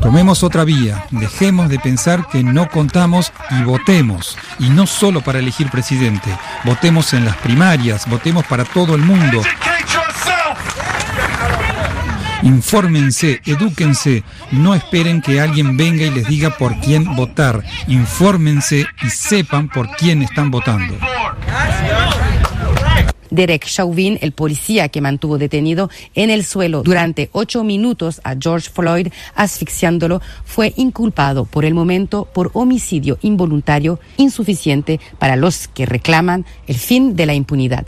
Tomemos 0.00 0.44
otra 0.44 0.64
vía, 0.64 1.04
dejemos 1.10 1.68
de 1.68 1.80
pensar 1.80 2.28
que 2.28 2.44
no 2.44 2.68
contamos 2.68 3.32
y 3.50 3.64
votemos. 3.64 4.38
Y 4.60 4.70
no 4.70 4.86
solo 4.86 5.22
para 5.22 5.40
elegir 5.40 5.68
presidente, 5.70 6.30
votemos 6.64 7.12
en 7.14 7.24
las 7.24 7.36
primarias, 7.38 8.08
votemos 8.08 8.46
para 8.46 8.64
todo 8.64 8.94
el 8.94 9.02
mundo. 9.02 9.42
Infórmense, 12.42 13.40
edúquense, 13.44 14.24
no 14.50 14.74
esperen 14.74 15.20
que 15.20 15.40
alguien 15.40 15.76
venga 15.76 16.06
y 16.06 16.10
les 16.10 16.26
diga 16.26 16.56
por 16.56 16.78
quién 16.80 17.16
votar. 17.16 17.62
Infórmense 17.86 18.86
y 19.02 19.10
sepan 19.10 19.68
por 19.68 19.90
quién 19.96 20.22
están 20.22 20.50
votando. 20.50 20.94
Derek 23.30 23.64
Chauvin, 23.64 24.18
el 24.22 24.32
policía 24.32 24.88
que 24.88 25.00
mantuvo 25.00 25.38
detenido 25.38 25.88
en 26.14 26.30
el 26.30 26.44
suelo 26.44 26.82
durante 26.82 27.30
ocho 27.32 27.62
minutos 27.62 28.20
a 28.24 28.34
George 28.40 28.70
Floyd, 28.70 29.08
asfixiándolo, 29.34 30.20
fue 30.44 30.72
inculpado 30.76 31.44
por 31.44 31.64
el 31.64 31.74
momento 31.74 32.28
por 32.32 32.50
homicidio 32.54 33.18
involuntario 33.22 34.00
insuficiente 34.16 34.98
para 35.18 35.36
los 35.36 35.68
que 35.68 35.86
reclaman 35.86 36.44
el 36.66 36.76
fin 36.76 37.14
de 37.14 37.26
la 37.26 37.34
impunidad. 37.34 37.86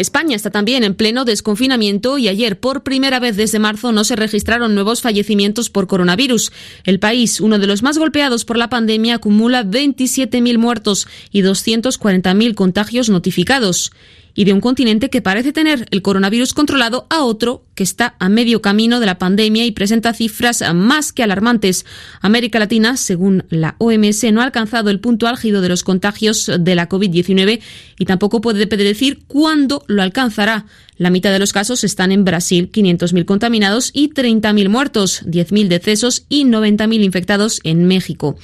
España 0.00 0.34
está 0.34 0.50
también 0.50 0.84
en 0.84 0.94
pleno 0.94 1.24
desconfinamiento 1.24 2.18
y 2.18 2.28
ayer, 2.28 2.58
por 2.58 2.82
primera 2.82 3.20
vez 3.20 3.36
desde 3.36 3.58
marzo, 3.58 3.92
no 3.92 4.04
se 4.04 4.16
registraron 4.16 4.74
nuevos 4.74 5.02
fallecimientos 5.02 5.70
por 5.70 5.86
coronavirus. 5.86 6.52
El 6.84 6.98
país, 6.98 7.40
uno 7.40 7.58
de 7.58 7.66
los 7.66 7.82
más 7.82 7.98
golpeados 7.98 8.44
por 8.44 8.56
la 8.56 8.68
pandemia, 8.68 9.16
acumula 9.16 9.64
27.000 9.64 10.58
muertos 10.58 11.06
y 11.30 11.42
240.000 11.42 12.54
contagios 12.54 13.08
notificados 13.08 13.92
y 14.34 14.44
de 14.44 14.52
un 14.52 14.60
continente 14.60 15.10
que 15.10 15.22
parece 15.22 15.52
tener 15.52 15.86
el 15.90 16.02
coronavirus 16.02 16.54
controlado 16.54 17.06
a 17.10 17.22
otro 17.22 17.64
que 17.74 17.82
está 17.82 18.14
a 18.18 18.28
medio 18.28 18.60
camino 18.60 19.00
de 19.00 19.06
la 19.06 19.18
pandemia 19.18 19.64
y 19.64 19.72
presenta 19.72 20.12
cifras 20.12 20.62
más 20.74 21.12
que 21.12 21.22
alarmantes. 21.22 21.86
América 22.20 22.58
Latina, 22.58 22.96
según 22.96 23.44
la 23.48 23.76
OMS, 23.78 24.32
no 24.32 24.40
ha 24.40 24.44
alcanzado 24.44 24.90
el 24.90 25.00
punto 25.00 25.26
álgido 25.26 25.60
de 25.60 25.68
los 25.68 25.82
contagios 25.82 26.50
de 26.58 26.74
la 26.74 26.88
COVID-19 26.88 27.60
y 27.98 28.04
tampoco 28.04 28.40
puede 28.40 28.66
predecir 28.66 29.20
cuándo 29.26 29.84
lo 29.86 30.02
alcanzará. 30.02 30.66
La 30.96 31.08
mitad 31.08 31.32
de 31.32 31.38
los 31.38 31.54
casos 31.54 31.82
están 31.82 32.12
en 32.12 32.26
Brasil, 32.26 32.70
500.000 32.70 33.24
contaminados 33.24 33.90
y 33.94 34.10
30.000 34.10 34.68
muertos, 34.68 35.22
10.000 35.24 35.68
decesos 35.68 36.26
y 36.28 36.44
90.000 36.44 37.02
infectados 37.02 37.60
en 37.64 37.86
México. 37.86 38.36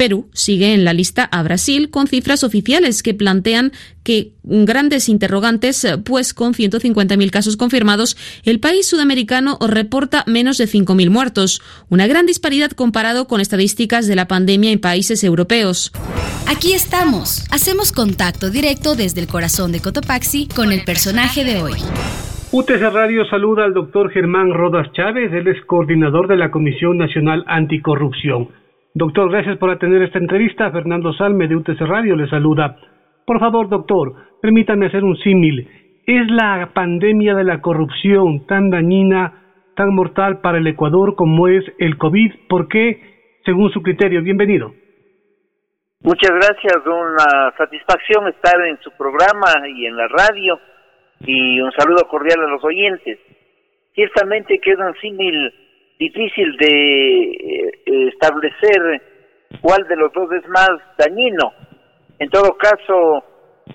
Perú 0.00 0.30
sigue 0.32 0.72
en 0.72 0.86
la 0.86 0.94
lista 0.94 1.24
a 1.24 1.42
Brasil 1.42 1.90
con 1.90 2.06
cifras 2.06 2.42
oficiales 2.42 3.02
que 3.02 3.12
plantean 3.12 3.70
que 4.02 4.32
grandes 4.44 5.10
interrogantes, 5.10 5.86
pues 6.06 6.32
con 6.32 6.54
150.000 6.54 7.30
casos 7.30 7.58
confirmados, 7.58 8.16
el 8.44 8.60
país 8.60 8.88
sudamericano 8.88 9.58
reporta 9.60 10.24
menos 10.26 10.56
de 10.56 10.64
5.000 10.64 11.10
muertos, 11.10 11.60
una 11.90 12.06
gran 12.06 12.24
disparidad 12.24 12.70
comparado 12.70 13.28
con 13.28 13.42
estadísticas 13.42 14.06
de 14.06 14.16
la 14.16 14.26
pandemia 14.26 14.72
en 14.72 14.80
países 14.80 15.22
europeos. 15.22 15.92
Aquí 16.46 16.72
estamos, 16.72 17.44
hacemos 17.50 17.92
contacto 17.92 18.48
directo 18.48 18.94
desde 18.94 19.20
el 19.20 19.26
corazón 19.26 19.70
de 19.70 19.80
Cotopaxi 19.80 20.48
con 20.48 20.72
el 20.72 20.82
personaje 20.82 21.44
de 21.44 21.60
hoy. 21.60 21.74
UTC 22.52 22.80
Radio 22.90 23.26
saluda 23.28 23.64
al 23.64 23.74
doctor 23.74 24.10
Germán 24.10 24.50
Rodas 24.54 24.90
Chávez, 24.94 25.30
él 25.34 25.46
es 25.46 25.62
coordinador 25.66 26.26
de 26.26 26.38
la 26.38 26.50
Comisión 26.50 26.96
Nacional 26.96 27.44
Anticorrupción. 27.46 28.59
Doctor, 28.94 29.30
gracias 29.30 29.56
por 29.58 29.70
atender 29.70 30.02
esta 30.02 30.18
entrevista. 30.18 30.70
Fernando 30.72 31.12
Salme 31.12 31.46
de 31.46 31.54
UTC 31.54 31.80
Radio 31.82 32.16
le 32.16 32.28
saluda. 32.28 32.76
Por 33.24 33.38
favor, 33.38 33.68
doctor, 33.68 34.14
permítame 34.42 34.86
hacer 34.86 35.04
un 35.04 35.16
símil. 35.16 35.68
¿Es 36.06 36.28
la 36.28 36.70
pandemia 36.74 37.36
de 37.36 37.44
la 37.44 37.60
corrupción 37.60 38.46
tan 38.46 38.68
dañina, 38.68 39.44
tan 39.76 39.94
mortal 39.94 40.40
para 40.40 40.58
el 40.58 40.66
Ecuador 40.66 41.14
como 41.14 41.46
es 41.46 41.64
el 41.78 41.98
COVID? 41.98 42.48
¿Por 42.48 42.66
qué? 42.66 43.38
Según 43.44 43.70
su 43.70 43.80
criterio. 43.80 44.22
Bienvenido. 44.22 44.72
Muchas 46.02 46.30
gracias, 46.30 46.78
una 46.84 47.52
satisfacción 47.56 48.26
estar 48.26 48.60
en 48.66 48.78
su 48.80 48.90
programa 48.96 49.68
y 49.68 49.86
en 49.86 49.96
la 49.96 50.08
radio 50.08 50.58
y 51.20 51.60
un 51.60 51.70
saludo 51.72 52.08
cordial 52.08 52.40
a 52.40 52.50
los 52.50 52.64
oyentes. 52.64 53.18
Ciertamente 53.94 54.58
queda 54.58 54.88
un 54.88 54.94
símil 54.94 55.52
difícil 56.00 56.56
de 56.56 57.30
eh, 57.30 58.08
establecer 58.08 59.02
cuál 59.60 59.86
de 59.86 59.96
los 59.96 60.10
dos 60.14 60.32
es 60.32 60.48
más 60.48 60.70
dañino. 60.96 61.52
En 62.18 62.30
todo 62.30 62.56
caso, 62.56 63.22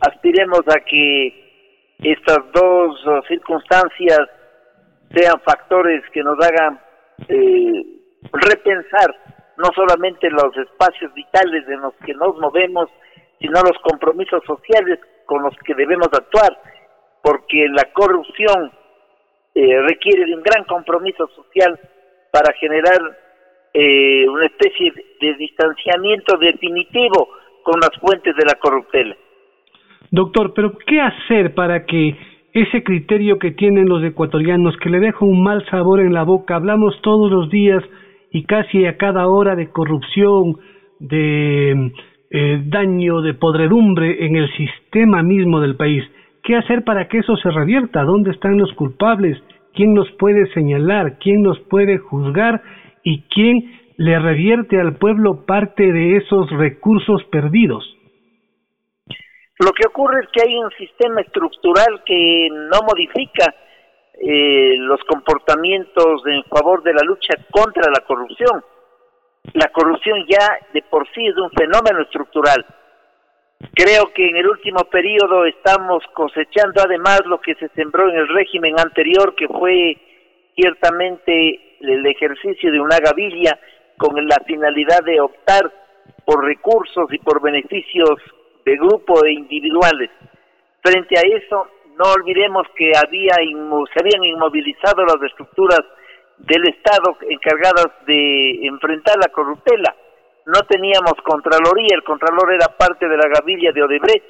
aspiremos 0.01 0.61
a 0.67 0.79
que 0.79 1.93
estas 1.99 2.39
dos 2.51 2.99
circunstancias 3.27 4.19
sean 5.13 5.39
factores 5.41 6.03
que 6.11 6.23
nos 6.23 6.38
hagan 6.43 6.79
eh, 7.29 7.85
repensar 8.33 9.15
no 9.57 9.69
solamente 9.75 10.29
los 10.31 10.57
espacios 10.57 11.13
vitales 11.13 11.63
en 11.69 11.81
los 11.81 11.93
que 12.05 12.13
nos 12.15 12.35
movemos, 12.38 12.89
sino 13.39 13.61
los 13.61 13.77
compromisos 13.83 14.43
sociales 14.45 14.99
con 15.27 15.43
los 15.43 15.55
que 15.63 15.75
debemos 15.75 16.09
actuar, 16.11 16.57
porque 17.21 17.67
la 17.69 17.83
corrupción 17.93 18.71
eh, 19.53 19.79
requiere 19.81 20.25
de 20.25 20.35
un 20.35 20.43
gran 20.43 20.63
compromiso 20.65 21.27
social 21.27 21.79
para 22.36 22.54
generar 22.60 23.00
eh, 23.74 24.28
una 24.28 24.48
especie 24.48 24.91
de 25.21 25.36
distanciamiento 25.36 26.36
definitivo 26.38 27.30
con 27.63 27.80
las 27.80 27.91
fuentes 28.02 28.36
de 28.36 28.43
la 28.43 28.60
corruptela. 28.60 29.15
Doctor, 30.12 30.54
pero 30.54 30.78
¿qué 30.86 31.00
hacer 31.00 31.54
para 31.54 31.86
que 31.86 32.13
ese 32.52 32.84
criterio 32.84 33.39
que 33.39 33.52
tienen 33.52 33.88
los 33.88 34.04
ecuatorianos, 34.04 34.76
que 34.84 34.89
le 34.89 35.00
deja 35.00 35.24
un 35.24 35.43
mal 35.43 35.65
sabor 35.69 36.02
en 36.02 36.13
la 36.13 36.24
boca, 36.24 36.58
hablamos 36.58 37.02
todos 37.02 37.32
los 37.32 37.50
días 37.50 37.82
y 38.32 38.43
casi 38.43 38.86
a 38.86 38.98
cada 38.98 39.30
hora 39.30 39.56
de 39.56 39.69
corrupción, 39.69 40.58
de 41.00 41.93
eh, 42.32 42.62
daño, 42.65 43.21
de 43.21 43.34
podredumbre 43.34 44.26
en 44.26 44.36
el 44.36 44.52
sistema 44.58 45.24
mismo 45.24 45.62
del 45.62 45.78
país. 45.78 46.04
¿Qué 46.43 46.58
hacer 46.58 46.84
para 46.84 47.08
que 47.08 47.19
eso 47.19 47.38
se 47.38 47.50
revierta? 47.50 48.04
¿Dónde 48.04 48.32
están 48.32 48.58
los 48.58 48.74
culpables? 48.74 49.41
Quién 49.75 49.93
nos 49.93 50.09
puede 50.13 50.51
señalar, 50.53 51.17
quién 51.19 51.43
nos 51.43 51.59
puede 51.69 51.97
juzgar 51.97 52.61
y 53.03 53.23
quién 53.23 53.79
le 53.97 54.19
revierte 54.19 54.79
al 54.79 54.97
pueblo 54.97 55.45
parte 55.45 55.91
de 55.91 56.17
esos 56.17 56.49
recursos 56.51 57.23
perdidos. 57.25 57.83
Lo 59.59 59.71
que 59.71 59.88
ocurre 59.88 60.21
es 60.23 60.29
que 60.33 60.41
hay 60.47 60.55
un 60.55 60.69
sistema 60.71 61.21
estructural 61.21 62.03
que 62.05 62.49
no 62.51 62.79
modifica 62.85 63.55
eh, 64.21 64.75
los 64.77 64.99
comportamientos 65.03 66.21
en 66.25 66.43
favor 66.45 66.83
de 66.83 66.93
la 66.93 67.03
lucha 67.05 67.35
contra 67.51 67.89
la 67.91 68.05
corrupción. 68.05 68.63
La 69.53 69.67
corrupción 69.67 70.25
ya 70.27 70.57
de 70.73 70.81
por 70.89 71.07
sí 71.13 71.25
es 71.27 71.38
un 71.38 71.51
fenómeno 71.51 72.01
estructural 72.01 72.65
Creo 73.73 74.12
que 74.13 74.28
en 74.28 74.36
el 74.38 74.47
último 74.47 74.80
periodo 74.91 75.45
estamos 75.45 76.04
cosechando 76.13 76.82
además 76.84 77.21
lo 77.25 77.39
que 77.39 77.56
se 77.56 77.69
sembró 77.69 78.10
en 78.10 78.17
el 78.17 78.28
régimen 78.28 78.80
anterior, 78.80 79.36
que 79.36 79.47
fue 79.47 79.97
ciertamente 80.56 81.78
el 81.80 82.06
ejercicio 82.06 82.71
de 82.71 82.80
una 82.80 82.97
gavilla 82.99 83.58
con 83.97 84.15
la 84.28 84.38
finalidad 84.45 85.04
de 85.04 85.19
optar 85.19 85.71
por 86.25 86.43
recursos 86.45 87.12
y 87.12 87.17
por 87.19 87.41
beneficios 87.41 88.19
de 88.65 88.75
grupo 88.78 89.23
e 89.25 89.34
individuales. 89.34 90.10
Frente 90.82 91.17
a 91.17 91.21
eso, 91.21 91.67
no 91.97 92.12
olvidemos 92.12 92.67
que 92.75 92.91
había 92.95 93.36
se 93.36 93.99
habían 93.99 94.23
inmovilizado 94.23 95.06
las 95.06 95.21
estructuras 95.23 95.82
del 96.38 96.67
Estado 96.67 97.17
encargadas 97.30 97.88
de 98.06 98.67
enfrentar 98.67 99.15
la 99.17 99.32
corruptela 99.32 99.95
no 100.45 100.62
teníamos 100.67 101.13
Contraloría, 101.23 101.95
el 101.95 102.03
Contralor 102.03 102.53
era 102.53 102.67
parte 102.77 103.08
de 103.08 103.17
la 103.17 103.27
gavilla 103.27 103.71
de 103.71 103.84
Odebrecht, 103.84 104.25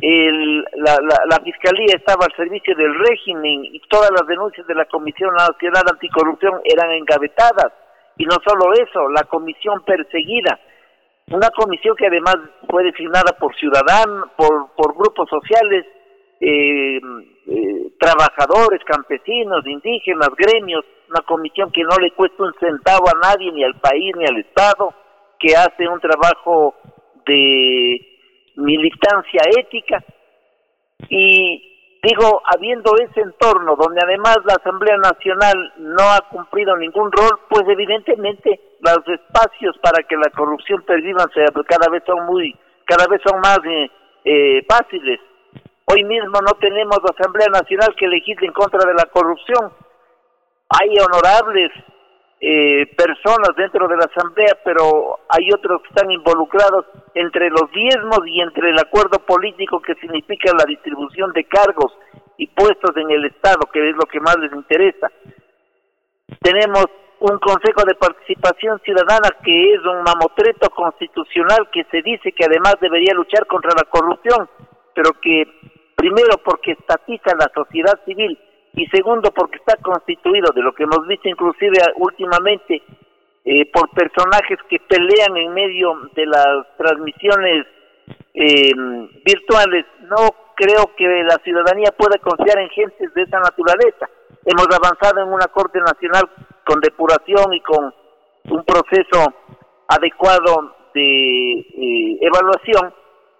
el, 0.00 0.64
la, 0.76 0.96
la, 1.00 1.36
Fiscalía 1.42 1.96
estaba 1.96 2.26
al 2.26 2.36
servicio 2.36 2.74
del 2.76 2.94
régimen 2.94 3.64
y 3.64 3.80
todas 3.88 4.10
las 4.10 4.26
denuncias 4.28 4.66
de 4.66 4.74
la 4.74 4.84
Comisión 4.84 5.34
Nacional 5.34 5.82
Anticorrupción 5.90 6.60
eran 6.64 6.92
engavetadas. 6.92 7.72
Y 8.16 8.24
no 8.24 8.36
solo 8.44 8.72
eso, 8.74 9.08
la 9.08 9.22
comisión 9.24 9.82
perseguida, 9.84 10.58
una 11.30 11.48
comisión 11.50 11.94
que 11.96 12.06
además 12.06 12.36
fue 12.68 12.84
designada 12.84 13.32
por 13.38 13.54
ciudadanos, 13.56 14.30
por, 14.36 14.74
por 14.76 14.94
grupos 14.94 15.28
sociales, 15.28 15.86
eh, 16.40 17.00
eh, 17.46 17.92
trabajadores, 17.98 18.82
campesinos, 18.84 19.66
indígenas, 19.66 20.28
gremios, 20.36 20.84
una 21.10 21.20
comisión 21.22 21.70
que 21.70 21.82
no 21.82 21.96
le 22.00 22.12
cuesta 22.12 22.42
un 22.42 22.54
centavo 22.60 23.06
a 23.08 23.18
nadie, 23.20 23.52
ni 23.52 23.64
al 23.64 23.74
país, 23.74 24.14
ni 24.16 24.24
al 24.24 24.38
Estado, 24.38 24.94
que 25.38 25.54
hace 25.54 25.88
un 25.88 26.00
trabajo 26.00 26.74
de, 27.26 28.08
militancia 28.58 29.40
ética 29.56 30.04
y 31.08 31.98
digo, 32.02 32.42
habiendo 32.44 32.92
ese 32.96 33.20
entorno 33.20 33.76
donde 33.76 34.00
además 34.02 34.38
la 34.44 34.54
Asamblea 34.54 34.96
Nacional 34.96 35.72
no 35.78 36.02
ha 36.02 36.20
cumplido 36.28 36.76
ningún 36.76 37.10
rol, 37.12 37.40
pues 37.48 37.62
evidentemente 37.68 38.60
los 38.80 39.06
espacios 39.08 39.76
para 39.78 40.02
que 40.04 40.16
la 40.16 40.30
corrupción 40.34 40.82
perviva 40.82 41.24
cada 41.66 41.90
vez 41.90 42.02
son 42.04 42.26
muy, 42.26 42.54
cada 42.84 43.06
vez 43.08 43.20
son 43.24 43.40
más 43.40 43.58
eh, 43.64 43.90
eh, 44.24 44.66
fáciles. 44.68 45.20
Hoy 45.86 46.04
mismo 46.04 46.38
no 46.40 46.52
tenemos 46.60 46.98
Asamblea 46.98 47.48
Nacional 47.48 47.94
que 47.96 48.08
legisle 48.08 48.48
en 48.48 48.52
contra 48.52 48.80
de 48.84 48.94
la 48.94 49.04
corrupción. 49.10 49.72
Hay 50.68 50.90
honorables 50.98 51.70
eh, 52.40 52.86
personas 52.96 53.50
dentro 53.56 53.88
de 53.88 53.96
la 53.96 54.04
Asamblea, 54.04 54.56
pero 54.64 55.18
hay 55.28 55.50
otros 55.52 55.82
que 55.82 55.88
están 55.88 56.10
involucrados 56.10 56.86
entre 57.14 57.50
los 57.50 57.70
diezmos 57.72 58.20
y 58.26 58.40
entre 58.40 58.70
el 58.70 58.78
acuerdo 58.78 59.18
político 59.26 59.80
que 59.80 59.96
significa 59.96 60.52
la 60.56 60.64
distribución 60.64 61.32
de 61.32 61.44
cargos 61.44 61.92
y 62.36 62.46
puestos 62.46 62.96
en 62.96 63.10
el 63.10 63.24
Estado, 63.24 63.68
que 63.72 63.90
es 63.90 63.96
lo 63.96 64.06
que 64.06 64.20
más 64.20 64.36
les 64.38 64.52
interesa. 64.52 65.10
Tenemos 66.40 66.86
un 67.20 67.38
Consejo 67.40 67.82
de 67.84 67.96
Participación 67.96 68.78
Ciudadana 68.84 69.30
que 69.44 69.74
es 69.74 69.80
un 69.80 70.02
mamotreto 70.04 70.70
constitucional 70.70 71.68
que 71.72 71.84
se 71.90 72.02
dice 72.02 72.30
que 72.30 72.44
además 72.44 72.76
debería 72.80 73.14
luchar 73.14 73.46
contra 73.46 73.72
la 73.76 73.90
corrupción, 73.90 74.48
pero 74.94 75.10
que 75.20 75.42
primero 75.96 76.38
porque 76.44 76.72
estatiza 76.72 77.34
la 77.34 77.50
sociedad 77.52 77.98
civil 78.04 78.38
y 78.78 78.86
segundo 78.86 79.32
porque 79.32 79.58
está 79.58 79.76
constituido 79.82 80.52
de 80.54 80.62
lo 80.62 80.72
que 80.72 80.84
hemos 80.84 81.04
visto 81.08 81.28
inclusive 81.28 81.78
últimamente 81.96 82.80
eh, 83.44 83.66
por 83.72 83.90
personajes 83.90 84.56
que 84.70 84.78
pelean 84.78 85.36
en 85.36 85.52
medio 85.52 85.94
de 86.14 86.26
las 86.26 86.76
transmisiones 86.76 87.66
eh, 88.34 88.70
virtuales. 89.24 89.84
No 90.02 90.30
creo 90.54 90.94
que 90.96 91.06
la 91.24 91.38
ciudadanía 91.42 91.90
pueda 91.96 92.18
confiar 92.18 92.58
en 92.60 92.68
gentes 92.70 93.12
de 93.14 93.22
esa 93.22 93.40
naturaleza. 93.40 94.08
Hemos 94.44 94.68
avanzado 94.70 95.22
en 95.22 95.32
una 95.32 95.48
Corte 95.48 95.80
Nacional 95.80 96.30
con 96.64 96.80
depuración 96.80 97.52
y 97.54 97.60
con 97.60 97.92
un 98.50 98.64
proceso 98.64 99.34
adecuado 99.88 100.74
de 100.94 101.52
eh, 101.58 102.18
evaluación, 102.20 102.94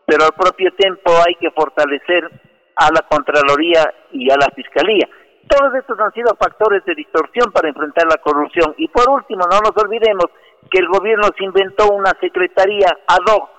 pero 0.05 0.25
al 0.25 0.33
propio 0.33 0.73
tiempo 0.75 1.13
hay 1.25 1.37
que 1.37 1.53
fortalecer 1.53 2.29
a 2.75 2.89
la 2.93 3.07
Contraloría 3.09 3.95
y 4.11 4.29
a 4.31 4.37
la 4.37 4.49
Fiscalía. 4.57 5.09
Todos 5.47 5.75
estos 5.75 5.99
han 6.01 6.13
sido 6.13 6.35
factores 6.37 6.85
de 6.85 6.95
distorsión 6.95 7.53
para 7.53 7.69
enfrentar 7.69 8.07
la 8.07 8.19
corrupción. 8.19 8.75
Y 8.77 8.89
por 8.89 9.09
último, 9.09 9.45
no 9.51 9.61
nos 9.61 9.73
olvidemos 9.83 10.27
que 10.71 10.79
el 10.79 10.89
gobierno 10.89 11.29
se 11.37 11.45
inventó 11.45 11.89
una 11.93 12.13
secretaría 12.21 12.89
ad 13.07 13.33
hoc 13.33 13.59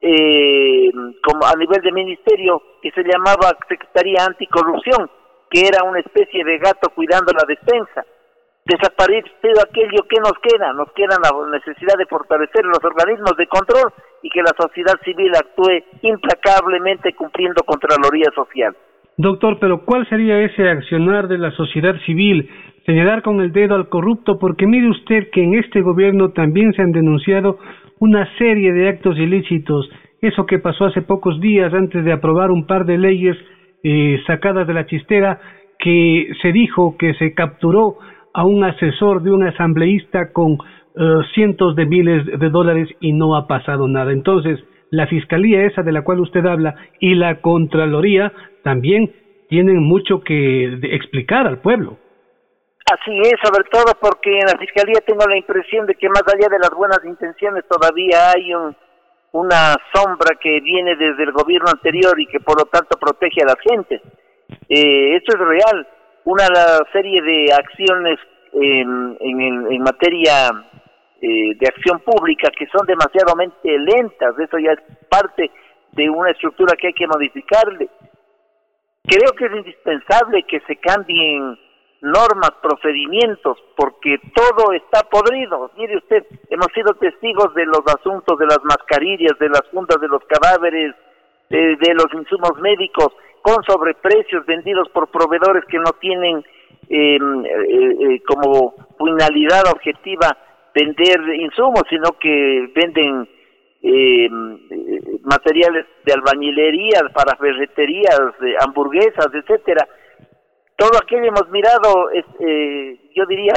eh, 0.00 0.90
como 1.24 1.46
a 1.46 1.54
nivel 1.56 1.80
de 1.82 1.92
ministerio 1.92 2.62
que 2.82 2.90
se 2.92 3.02
llamaba 3.02 3.56
Secretaría 3.68 4.24
Anticorrupción, 4.26 5.10
que 5.50 5.66
era 5.66 5.84
una 5.84 6.00
especie 6.00 6.44
de 6.44 6.58
gato 6.58 6.90
cuidando 6.94 7.32
la 7.32 7.44
defensa. 7.46 8.04
Desaparecido 8.64 9.62
aquello 9.62 10.02
que 10.08 10.18
nos 10.18 10.34
queda, 10.42 10.72
nos 10.72 10.90
queda 10.92 11.16
la 11.22 11.30
necesidad 11.50 11.94
de 11.96 12.06
fortalecer 12.06 12.64
los 12.64 12.82
organismos 12.82 13.36
de 13.36 13.46
control 13.46 13.92
y 14.22 14.28
que 14.28 14.42
la 14.42 14.52
sociedad 14.58 14.94
civil 15.04 15.30
actúe 15.36 15.84
implacablemente 16.02 17.14
cumpliendo 17.14 17.62
Contraloría 17.62 18.30
Social. 18.34 18.76
Doctor, 19.18 19.56
pero 19.58 19.84
¿cuál 19.86 20.06
sería 20.08 20.40
ese 20.42 20.68
accionar 20.68 21.26
de 21.26 21.38
la 21.38 21.50
sociedad 21.52 21.96
civil? 22.04 22.50
Señalar 22.84 23.22
con 23.22 23.40
el 23.40 23.50
dedo 23.50 23.74
al 23.74 23.88
corrupto, 23.88 24.38
porque 24.38 24.66
mire 24.66 24.90
usted 24.90 25.30
que 25.32 25.42
en 25.42 25.54
este 25.54 25.80
gobierno 25.80 26.32
también 26.32 26.74
se 26.74 26.82
han 26.82 26.92
denunciado 26.92 27.58
una 27.98 28.28
serie 28.36 28.74
de 28.74 28.90
actos 28.90 29.16
ilícitos. 29.16 29.88
Eso 30.20 30.44
que 30.44 30.58
pasó 30.58 30.84
hace 30.84 31.00
pocos 31.00 31.40
días 31.40 31.72
antes 31.72 32.04
de 32.04 32.12
aprobar 32.12 32.50
un 32.50 32.66
par 32.66 32.84
de 32.84 32.98
leyes 32.98 33.36
eh, 33.82 34.20
sacadas 34.26 34.66
de 34.66 34.74
la 34.74 34.86
chistera, 34.86 35.40
que 35.78 36.28
se 36.42 36.52
dijo 36.52 36.96
que 36.98 37.14
se 37.14 37.32
capturó 37.32 37.96
a 38.34 38.44
un 38.44 38.64
asesor 38.64 39.22
de 39.22 39.30
un 39.30 39.44
asambleísta 39.44 40.30
con 40.32 40.52
eh, 40.52 41.20
cientos 41.34 41.74
de 41.74 41.86
miles 41.86 42.26
de 42.26 42.50
dólares 42.50 42.88
y 43.00 43.14
no 43.14 43.34
ha 43.34 43.46
pasado 43.46 43.88
nada. 43.88 44.12
Entonces, 44.12 44.62
la 44.90 45.06
fiscalía 45.06 45.66
esa 45.66 45.82
de 45.82 45.92
la 45.92 46.02
cual 46.02 46.20
usted 46.20 46.44
habla 46.46 46.74
y 47.00 47.14
la 47.14 47.40
Contraloría 47.40 48.32
también 48.62 49.12
tienen 49.48 49.82
mucho 49.82 50.20
que 50.20 50.78
explicar 50.82 51.46
al 51.46 51.60
pueblo. 51.60 51.98
Así 52.86 53.18
es, 53.18 53.34
sobre 53.42 53.64
todo 53.68 53.92
porque 54.00 54.38
en 54.38 54.46
la 54.46 54.58
Fiscalía 54.58 55.00
tengo 55.04 55.26
la 55.26 55.36
impresión 55.36 55.86
de 55.86 55.96
que 55.96 56.08
más 56.08 56.22
allá 56.26 56.48
de 56.48 56.60
las 56.60 56.70
buenas 56.70 57.00
intenciones 57.04 57.64
todavía 57.68 58.30
hay 58.30 58.52
una 59.32 59.74
sombra 59.92 60.36
que 60.40 60.60
viene 60.60 60.94
desde 60.94 61.24
el 61.24 61.32
gobierno 61.32 61.68
anterior 61.68 62.18
y 62.20 62.26
que 62.26 62.38
por 62.38 62.58
lo 62.58 62.66
tanto 62.66 62.96
protege 62.96 63.42
a 63.42 63.46
la 63.46 63.56
gente. 63.60 64.00
Eh, 64.68 65.16
esto 65.16 65.32
es 65.34 65.40
real. 65.40 65.88
Una 66.24 66.46
serie 66.92 67.20
de 67.22 67.52
acciones 67.52 68.18
en, 68.52 69.16
en, 69.20 69.82
materia 69.82 70.50
eh, 71.22 71.56
de 71.58 71.66
acción 71.66 72.00
pública 72.00 72.50
que 72.56 72.66
son 72.66 72.86
demasiadamente 72.86 73.78
lentas, 73.78 74.38
eso 74.38 74.58
ya 74.58 74.72
es 74.72 74.80
parte 75.08 75.50
de 75.92 76.10
una 76.10 76.30
estructura 76.30 76.76
que 76.76 76.88
hay 76.88 76.92
que 76.92 77.06
modificarle. 77.06 77.88
Creo 79.02 79.32
que 79.32 79.46
es 79.46 79.52
indispensable 79.52 80.42
que 80.42 80.60
se 80.66 80.76
cambien 80.76 81.58
normas, 82.02 82.50
procedimientos, 82.62 83.56
porque 83.76 84.18
todo 84.34 84.72
está 84.72 85.08
podrido. 85.08 85.70
Mire 85.76 85.96
usted, 85.96 86.24
hemos 86.50 86.68
sido 86.74 86.92
testigos 86.94 87.54
de 87.54 87.64
los 87.64 87.82
asuntos 87.86 88.38
de 88.38 88.46
las 88.46 88.58
mascarillas, 88.64 89.38
de 89.38 89.48
las 89.48 89.62
fundas 89.72 89.98
de 90.00 90.08
los 90.08 90.22
cadáveres, 90.24 90.94
de, 91.48 91.94
los 91.94 92.12
insumos 92.12 92.58
médicos, 92.60 93.08
con 93.42 93.62
sobreprecios 93.64 94.44
vendidos 94.44 94.88
por 94.90 95.08
proveedores 95.08 95.64
que 95.66 95.78
no 95.78 95.92
tienen 96.00 96.44
em, 96.88 97.44
eh, 97.44 97.96
eh, 98.00 98.22
como 98.26 98.74
finalidad 98.98 99.62
objetiva 99.72 100.36
vender 100.76 101.18
insumos, 101.40 101.84
sino 101.88 102.10
que 102.20 102.70
venden 102.74 103.26
eh, 103.82 104.28
materiales 105.22 105.86
de 106.04 106.12
albañilería, 106.12 107.00
para 107.14 107.36
ferreterías, 107.36 108.20
de 108.40 108.54
hamburguesas, 108.60 109.28
etcétera. 109.32 109.88
Todo 110.76 110.98
aquello 111.02 111.24
hemos 111.24 111.48
mirado, 111.48 112.10
eh, 112.12 113.10
yo 113.14 113.24
diría, 113.26 113.54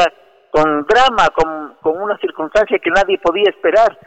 con 0.49 0.85
drama, 0.85 1.27
con, 1.35 1.75
con 1.81 2.01
una 2.01 2.17
circunstancia 2.19 2.79
que 2.79 2.89
nadie 2.89 3.17
podía 3.19 3.49
esperar. 3.49 3.97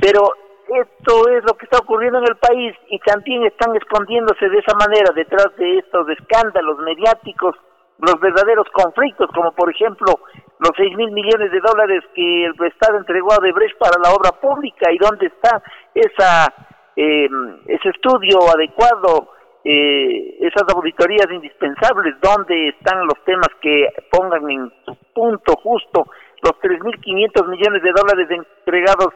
Pero 0.00 0.20
esto 0.68 1.28
es 1.28 1.42
lo 1.44 1.54
que 1.54 1.64
está 1.64 1.78
ocurriendo 1.78 2.20
en 2.20 2.28
el 2.28 2.36
país 2.36 2.74
y 2.88 2.98
también 3.00 3.44
están 3.44 3.74
escondiéndose 3.76 4.48
de 4.48 4.58
esa 4.58 4.76
manera 4.76 5.12
detrás 5.12 5.48
de 5.56 5.78
estos 5.78 6.08
escándalos 6.08 6.78
mediáticos 6.78 7.56
los 8.02 8.18
verdaderos 8.20 8.66
conflictos, 8.72 9.30
como 9.32 9.52
por 9.52 9.70
ejemplo 9.70 10.18
los 10.58 10.72
seis 10.76 10.94
mil 10.96 11.10
millones 11.12 11.52
de 11.52 11.60
dólares 11.60 12.02
que 12.14 12.46
el 12.46 12.54
Estado 12.66 12.98
entregó 12.98 13.32
a 13.32 13.42
Debrecht 13.42 13.78
para 13.78 13.98
la 14.02 14.10
obra 14.10 14.32
pública 14.40 14.90
y 14.90 14.98
dónde 14.98 15.26
está 15.26 15.62
esa 15.94 16.52
eh, 16.96 17.28
ese 17.66 17.88
estudio 17.88 18.38
adecuado, 18.54 19.30
eh, 19.64 20.36
esas 20.40 20.64
auditorías 20.74 21.26
indispensables, 21.30 22.16
dónde 22.20 22.68
están 22.68 23.06
los 23.06 23.22
temas 23.24 23.48
que 23.60 23.88
pongan 24.10 24.50
en 24.50 24.72
punto 25.14 25.54
justo 25.62 26.06
los 26.42 26.58
tres 26.60 26.82
mil 26.82 27.00
quinientos 27.00 27.46
millones 27.46 27.82
de 27.82 27.92
dólares 27.92 28.28
entregados 28.30 29.14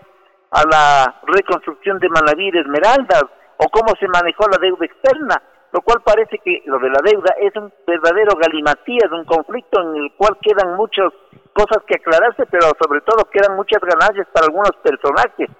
a 0.53 0.63
la 0.63 1.21
reconstrucción 1.27 1.99
de 1.99 2.09
Manaví 2.09 2.49
Esmeraldas 2.55 3.25
o 3.59 3.69
cómo 3.69 3.95
se 3.99 4.07
manejó 4.07 4.45
la 4.49 4.59
deuda 4.59 4.87
externa 4.87 5.43
lo 5.77 5.83
cual 5.83 6.01
parece 6.03 6.39
que 6.39 6.63
lo 6.65 6.79
de 6.79 6.89
la 6.89 7.01
deuda 7.05 7.35
es 7.39 7.55
un 7.55 7.71
verdadero 7.87 8.33
galimatías, 8.41 9.13
un 9.13 9.27
conflicto 9.27 9.79
en 9.83 10.05
el 10.05 10.11
cual 10.17 10.39
quedan 10.41 10.75
muchas 10.75 11.13
cosas 11.53 11.85
que 11.87 11.97
aclararse, 11.97 12.47
pero 12.47 12.73
sobre 12.81 13.03
todo 13.03 13.29
quedan 13.29 13.57
muchas 13.57 13.83
ganancias 13.83 14.27
para 14.33 14.47
algunos 14.47 14.73
personajes. 14.83 15.51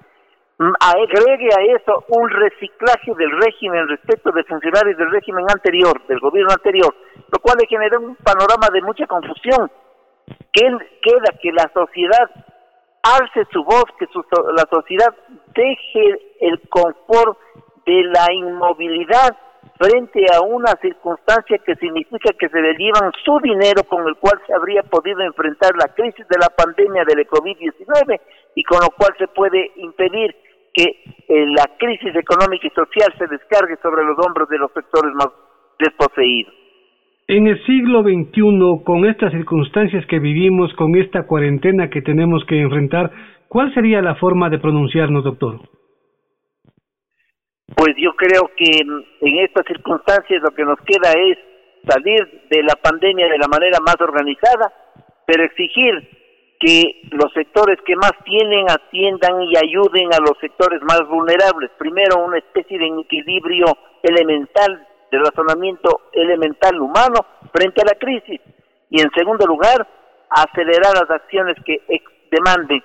Mm, 0.57 0.73
agregue 0.81 1.51
a 1.53 1.77
eso 1.77 2.03
un 2.09 2.31
reciclaje 2.31 3.13
del 3.15 3.31
régimen 3.43 3.89
respecto 3.89 4.33
de 4.33 4.43
funcionarios 4.45 4.97
del 4.97 5.11
régimen 5.11 5.45
anterior, 5.51 6.01
del 6.07 6.19
gobierno 6.21 6.53
anterior, 6.53 6.97
lo 7.29 7.39
cual 7.39 7.59
le 7.61 7.67
genera 7.67 7.99
un 7.99 8.17
panorama 8.17 8.69
de 8.73 8.81
mucha 8.81 9.07
confusión. 9.07 9.71
Que 10.51 10.65
queda 11.03 11.37
que 11.43 11.53
la 11.53 11.71
sociedad 11.75 12.31
alce 13.03 13.45
su 13.53 13.63
voz, 13.65 13.85
que 13.99 14.09
la 14.57 14.65
sociedad 14.73 15.15
deje 15.55 16.37
el 16.41 16.59
confort 16.71 17.39
de 17.85 18.03
la 18.05 18.33
inmovilidad 18.33 19.37
frente 19.79 20.25
a 20.35 20.41
una 20.41 20.73
circunstancia 20.81 21.59
que 21.59 21.77
significa 21.77 22.33
que 22.39 22.49
se 22.49 22.61
le 22.61 22.75
llevan 22.75 23.13
su 23.25 23.39
dinero 23.41 23.85
con 23.85 24.07
el 24.09 24.17
cual 24.17 24.41
se 24.47 24.55
habría 24.55 24.83
podido 24.83 25.21
enfrentar 25.21 25.73
la 25.77 25.93
crisis 25.95 26.27
de 26.29 26.39
la 26.39 26.49
pandemia 26.49 27.05
del 27.05 27.27
COVID-19 27.27 28.21
y 28.55 28.63
con 28.65 28.81
lo 28.81 28.89
cual 28.97 29.15
se 29.19 29.29
puede 29.29 29.73
impedir 29.77 30.35
que 30.73 30.85
eh, 31.29 31.47
la 31.47 31.65
crisis 31.79 32.15
económica 32.15 32.67
y 32.67 32.71
social 32.71 33.13
se 33.19 33.27
descargue 33.27 33.77
sobre 33.83 34.05
los 34.05 34.17
hombros 34.27 34.49
de 34.49 34.59
los 34.59 34.73
sectores 34.73 35.13
más 35.15 35.29
desposeídos. 35.79 36.55
En 37.29 37.49
el 37.49 37.65
siglo 37.67 38.03
XXI, 38.03 38.85
con 38.85 39.05
estas 39.05 39.33
circunstancias 39.33 40.07
que 40.07 40.21
vivimos, 40.21 40.73
con 40.75 40.95
esta 40.95 41.27
cuarentena 41.27 41.91
que 41.91 42.03
tenemos 42.03 42.45
que 42.45 42.61
enfrentar, 42.61 43.11
¿cuál 43.49 43.75
sería 43.75 44.01
la 44.01 44.15
forma 44.15 44.49
de 44.49 44.59
pronunciarnos, 44.59 45.25
doctor? 45.25 45.59
Pues 47.75 47.95
yo 47.99 48.15
creo 48.15 48.51
que 48.57 48.79
en 48.79 49.39
estas 49.39 49.67
circunstancias 49.67 50.43
lo 50.43 50.51
que 50.55 50.65
nos 50.65 50.79
queda 50.81 51.13
es 51.13 51.39
salir 51.89 52.47
de 52.51 52.63
la 52.63 52.75
pandemia 52.75 53.29
de 53.29 53.39
la 53.39 53.49
manera 53.49 53.79
más 53.81 53.97
organizada, 54.01 54.73
pero 55.27 55.45
exigir 55.45 56.09
que 56.59 57.03
los 57.11 57.33
sectores 57.33 57.79
que 57.85 57.97
más 57.97 58.13
tienen 58.25 58.67
atiendan 58.71 59.43
y 59.43 59.57
ayuden 59.57 60.13
a 60.13 60.19
los 60.19 60.39
sectores 60.41 60.81
más 60.83 61.07
vulnerables. 61.09 61.71
Primero, 61.79 62.25
una 62.25 62.39
especie 62.39 62.79
de 62.79 62.87
equilibrio 63.01 63.67
elemental, 64.03 64.87
de 65.11 65.19
razonamiento 65.19 66.09
elemental 66.13 66.81
humano 66.81 67.27
frente 67.53 67.83
a 67.83 67.87
la 67.87 67.99
crisis. 67.99 68.41
Y 68.91 69.01
en 69.01 69.11
segundo 69.15 69.47
lugar, 69.47 69.87
acelerar 70.31 70.95
las 70.95 71.11
acciones 71.11 71.57
que 71.65 71.83
demanden 72.31 72.83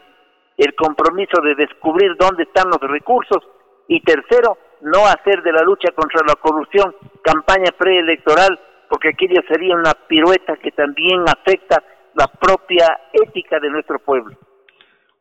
el 0.58 0.76
compromiso 0.76 1.41
de 1.41 1.56
descubrir 1.56 2.15
dónde 2.17 2.44
están 2.44 2.70
los 2.70 2.82
recursos. 2.82 3.44
Y 3.88 4.02
tercero, 4.02 4.58
no 4.84 5.06
hacer 5.06 5.41
de 5.44 5.52
la 5.52 5.63
lucha 5.63 5.91
contra 5.96 6.22
la 6.28 6.36
corrupción 6.36 6.94
campaña 7.24 7.72
preelectoral, 7.78 8.60
porque 8.89 9.10
aquello 9.10 9.41
sería 9.48 9.76
una 9.76 9.94
pirueta 10.08 10.58
que 10.58 10.72
también 10.72 11.22
afecta 11.28 11.84
la 12.15 12.28
propia 12.28 12.88
ética 13.13 13.60
de 13.60 13.70
nuestro 13.70 14.00
pueblo. 14.00 14.36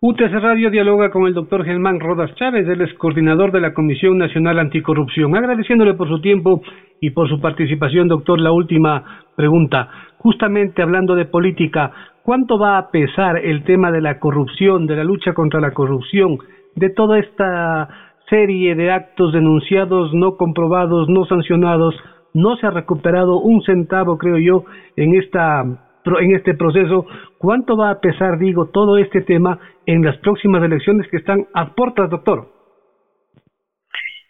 UTC 0.02 0.32
Radio 0.40 0.70
dialoga 0.70 1.10
con 1.10 1.26
el 1.26 1.34
doctor 1.34 1.62
Germán 1.62 2.00
Rodas 2.00 2.34
Chávez, 2.36 2.66
él 2.66 2.80
es 2.80 2.94
coordinador 2.94 3.52
de 3.52 3.60
la 3.60 3.74
Comisión 3.74 4.16
Nacional 4.16 4.58
Anticorrupción. 4.58 5.36
Agradeciéndole 5.36 5.92
por 5.92 6.08
su 6.08 6.22
tiempo 6.22 6.62
y 7.00 7.10
por 7.10 7.28
su 7.28 7.38
participación, 7.38 8.08
doctor, 8.08 8.40
la 8.40 8.50
última 8.50 9.24
pregunta. 9.36 9.90
Justamente 10.16 10.80
hablando 10.80 11.14
de 11.14 11.26
política, 11.26 11.92
¿cuánto 12.22 12.58
va 12.58 12.78
a 12.78 12.90
pesar 12.90 13.36
el 13.44 13.62
tema 13.64 13.92
de 13.92 14.00
la 14.00 14.18
corrupción, 14.18 14.86
de 14.86 14.96
la 14.96 15.04
lucha 15.04 15.34
contra 15.34 15.60
la 15.60 15.72
corrupción, 15.72 16.38
de 16.76 16.88
toda 16.88 17.18
esta 17.18 18.09
serie 18.30 18.74
de 18.74 18.90
actos 18.90 19.32
denunciados, 19.32 20.14
no 20.14 20.36
comprobados, 20.36 21.08
no 21.08 21.26
sancionados? 21.26 21.94
No 22.32 22.56
se 22.56 22.66
ha 22.66 22.70
recuperado 22.70 23.38
un 23.40 23.60
centavo, 23.62 24.16
creo 24.16 24.38
yo, 24.38 24.64
en 24.96 25.16
esta 25.16 25.64
en 26.04 26.34
este 26.34 26.54
proceso, 26.54 27.04
¿cuánto 27.38 27.76
va 27.76 27.90
a 27.90 28.00
pesar, 28.00 28.38
digo, 28.38 28.70
todo 28.72 28.96
este 28.96 29.20
tema 29.20 29.58
en 29.84 30.02
las 30.02 30.16
próximas 30.18 30.62
elecciones 30.62 31.06
que 31.10 31.18
están 31.18 31.46
a 31.52 31.74
puertas, 31.74 32.08
doctor? 32.08 32.48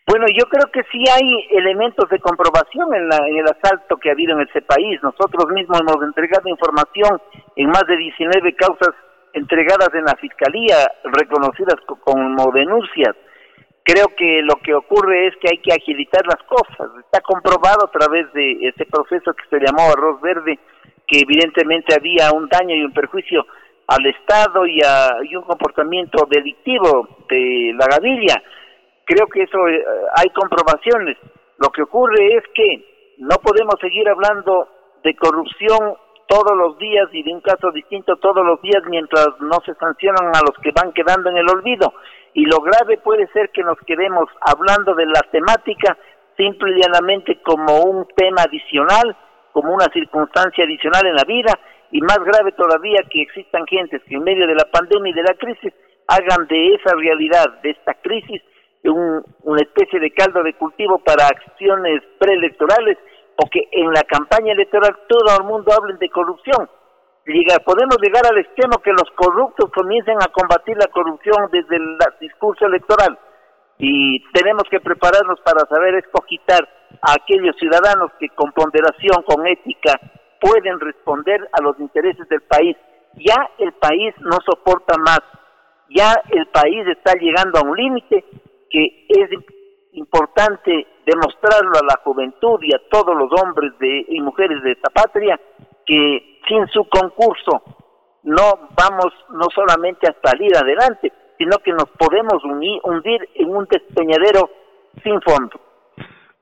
Bueno, 0.07 0.27
yo 0.37 0.45
creo 0.51 0.67
que 0.73 0.83
sí 0.91 1.05
hay 1.07 1.57
elementos 1.57 2.09
de 2.11 2.19
comprobación 2.19 2.93
en, 2.95 3.05
el 3.39 3.45
asalto 3.45 3.97
que 3.97 4.09
ha 4.09 4.13
habido 4.13 4.35
en 4.35 4.49
ese 4.49 4.61
país. 4.63 4.99
Nosotros 5.05 5.47
mismos 5.55 5.81
hemos 5.81 6.03
entregado 6.03 6.49
información 6.49 7.21
en 7.55 7.69
más 7.69 7.85
de 7.87 7.97
19 7.97 8.55
causas 8.55 8.91
entregadas 9.33 9.89
en 9.95 10.03
la 10.03 10.17
Fiscalía, 10.17 10.91
reconocidas 11.05 11.77
como 11.87 12.51
denuncias. 12.53 13.15
Creo 13.91 14.07
que 14.17 14.41
lo 14.43 14.55
que 14.63 14.73
ocurre 14.73 15.27
es 15.27 15.35
que 15.43 15.49
hay 15.51 15.59
que 15.59 15.73
agilitar 15.73 16.23
las 16.25 16.41
cosas. 16.45 16.97
Está 17.01 17.21
comprobado 17.23 17.87
a 17.87 17.91
través 17.91 18.33
de 18.33 18.69
ese 18.69 18.87
proceso 18.87 19.33
que 19.35 19.49
se 19.51 19.59
llamó 19.59 19.91
arroz 19.91 20.21
verde, 20.21 20.61
que 21.09 21.19
evidentemente 21.19 21.97
había 21.97 22.31
un 22.31 22.49
daño 22.49 22.77
y 22.77 22.85
un 22.85 22.93
perjuicio 22.93 23.45
al 23.89 24.07
Estado 24.07 24.65
y, 24.65 24.79
a, 24.87 25.17
un 25.37 25.43
comportamiento 25.43 26.25
delictivo 26.31 27.09
de 27.29 27.73
la 27.75 27.87
gavilla. 27.91 28.41
Creo 29.05 29.27
que 29.27 29.43
eso 29.43 29.59
eh, 29.67 29.83
hay 30.15 30.31
comprobaciones. 30.31 31.19
Lo 31.59 31.71
que 31.71 31.83
ocurre 31.83 32.37
es 32.37 32.45
que 32.55 33.17
no 33.19 33.39
podemos 33.43 33.75
seguir 33.81 34.09
hablando 34.09 34.69
de 35.03 35.17
corrupción 35.17 35.97
todos 36.31 36.57
los 36.57 36.79
días 36.79 37.09
y 37.11 37.25
de 37.25 37.35
un 37.35 37.41
caso 37.41 37.73
distinto 37.73 38.15
todos 38.17 38.47
los 38.47 38.63
días 38.63 38.85
mientras 38.89 39.27
no 39.41 39.59
se 39.67 39.75
sancionan 39.75 40.31
a 40.31 40.41
los 40.47 40.57
que 40.63 40.71
van 40.71 40.93
quedando 40.93 41.29
en 41.29 41.39
el 41.39 41.51
olvido. 41.51 41.93
Y 42.35 42.47
lo 42.47 42.59
grave 42.61 42.99
puede 42.99 43.27
ser 43.33 43.51
que 43.51 43.65
nos 43.65 43.77
quedemos 43.85 44.31
hablando 44.41 44.95
de 44.95 45.07
la 45.07 45.23
temática 45.33 45.99
simple 46.37 46.71
y 46.71 46.83
llanamente 46.83 47.43
como 47.43 47.83
un 47.83 48.07
tema 48.15 48.43
adicional 48.43 49.17
como 49.53 49.75
una 49.75 49.87
circunstancia 49.93 50.65
adicional 50.65 51.05
en 51.07 51.17
la 51.17 51.25
vida 51.27 51.53
y 51.91 52.01
más 52.01 52.19
grave 52.19 52.53
todavía 52.53 53.01
que 53.11 53.23
existan 53.23 53.67
gentes 53.67 54.01
que 54.09 54.15
en 54.15 54.23
medio 54.23 54.47
de 54.47 54.55
la 54.55 54.71
pandemia 54.71 55.11
y 55.11 55.15
de 55.15 55.23
la 55.23 55.35
crisis 55.35 55.75
hagan 56.07 56.47
de 56.47 56.75
esa 56.75 56.95
realidad, 56.95 57.61
de 57.63 57.71
esta 57.71 57.95
crisis, 57.95 58.43
un, 58.85 59.23
una 59.43 59.61
especie 59.61 59.99
de 59.99 60.13
caldo 60.13 60.43
de 60.43 60.55
cultivo 60.55 60.99
para 60.99 61.27
acciones 61.27 62.03
preelectorales 62.19 62.97
o 63.43 63.49
que 63.49 63.69
en 63.73 63.91
la 63.93 64.03
campaña 64.03 64.53
electoral 64.53 64.95
todo 65.09 65.37
el 65.39 65.45
mundo 65.45 65.73
hable 65.73 65.97
de 65.99 66.11
corrupción. 66.11 66.69
podemos 67.65 67.97
llegar 68.03 68.27
al 68.27 68.39
extremo 68.39 68.79
que 68.83 68.93
los 68.93 69.11
corruptos 69.17 69.71
comiencen 69.73 70.17
a 70.21 70.29
combatir 70.29 70.77
la 70.77 70.89
corrupción 70.89 71.49
desde 71.51 71.77
el 71.77 71.97
discurso 72.21 72.67
electoral 72.67 73.19
y 73.79 74.21
tenemos 74.33 74.65
que 74.71 74.81
prepararnos 74.81 75.41
para 75.41 75.61
saber 75.71 75.95
escogitar 75.95 76.69
a 77.01 77.13
aquellos 77.13 77.57
ciudadanos 77.57 78.11
que 78.19 78.29
con 78.29 78.53
ponderación, 78.53 79.23
con 79.25 79.47
ética, 79.47 79.99
pueden 80.39 80.79
responder 80.81 81.41
a 81.53 81.63
los 81.63 81.79
intereses 81.81 82.29
del 82.29 82.43
país. 82.43 82.77
Ya 83.15 83.49
el 83.59 83.73
país 83.73 84.15
no 84.21 84.37
soporta 84.45 84.99
más, 84.99 85.21
ya 85.89 86.13
el 86.29 86.47
país 86.49 86.87
está 86.89 87.15
llegando 87.19 87.59
a 87.59 87.63
un 87.63 87.77
límite 87.77 88.25
que 88.69 89.07
es 89.09 89.31
importante 89.93 90.87
demostrarlo 91.05 91.73
a 91.73 91.87
la 91.87 92.01
juventud 92.05 92.59
y 92.63 92.75
a 92.75 92.81
todos 92.91 93.17
los 93.17 93.31
hombres 93.43 93.73
de, 93.79 94.07
y 94.09 94.21
mujeres 94.21 94.63
de 94.63 94.73
esta 94.73 94.91
patria 94.91 95.39
que 95.87 96.41
sin 96.49 96.67
su 96.69 96.89
concurso 96.89 97.63
no 98.25 98.69
vamos 98.77 99.13
no 99.31 99.47
solamente 99.55 100.07
a 100.07 100.17
salir 100.23 100.55
adelante, 100.57 101.13
sino 101.39 101.59
que 101.65 101.73
nos 101.73 101.89
podemos 101.99 102.43
hundir 102.45 103.29
en 103.35 103.49
un 103.49 103.67
despeñadero 103.71 104.51
sin 105.03 105.21
fondo. 105.23 105.59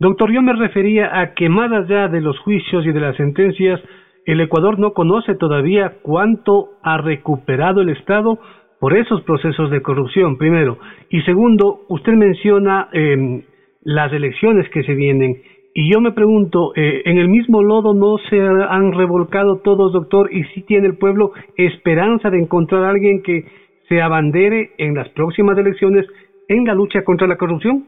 Doctor, 0.00 0.30
yo 0.32 0.42
me 0.42 0.52
refería 0.52 1.20
a 1.20 1.34
que 1.34 1.48
más 1.48 1.72
allá 1.72 2.08
de 2.08 2.20
los 2.20 2.38
juicios 2.40 2.84
y 2.86 2.92
de 2.92 3.00
las 3.00 3.16
sentencias, 3.16 3.80
el 4.26 4.40
Ecuador 4.40 4.78
no 4.78 4.92
conoce 4.92 5.34
todavía 5.34 5.98
cuánto 6.02 6.70
ha 6.82 6.98
recuperado 6.98 7.80
el 7.80 7.88
Estado 7.88 8.38
por 8.80 8.96
esos 8.96 9.22
procesos 9.22 9.70
de 9.70 9.82
corrupción, 9.82 10.36
primero. 10.38 10.78
Y 11.10 11.22
segundo, 11.22 11.80
usted 11.88 12.12
menciona 12.12 12.88
em, 12.92 13.42
las 13.82 14.12
elecciones 14.12 14.68
que 14.70 14.82
se 14.84 14.94
vienen. 14.94 15.42
Y 15.74 15.92
yo 15.92 16.00
me 16.00 16.12
pregunto, 16.12 16.72
eh, 16.74 17.02
¿en 17.04 17.18
el 17.18 17.28
mismo 17.28 17.62
lodo 17.62 17.94
no 17.94 18.18
se 18.30 18.40
han 18.40 18.92
revolcado 18.92 19.58
todos, 19.58 19.92
doctor? 19.92 20.32
¿Y 20.32 20.44
si 20.54 20.62
tiene 20.62 20.88
el 20.88 20.96
pueblo 20.96 21.32
esperanza 21.56 22.30
de 22.30 22.38
encontrar 22.38 22.84
a 22.84 22.90
alguien 22.90 23.22
que 23.22 23.44
se 23.88 24.00
abandere 24.00 24.70
en 24.78 24.94
las 24.94 25.08
próximas 25.10 25.56
elecciones 25.58 26.06
en 26.48 26.64
la 26.64 26.74
lucha 26.74 27.02
contra 27.04 27.26
la 27.26 27.36
corrupción? 27.36 27.84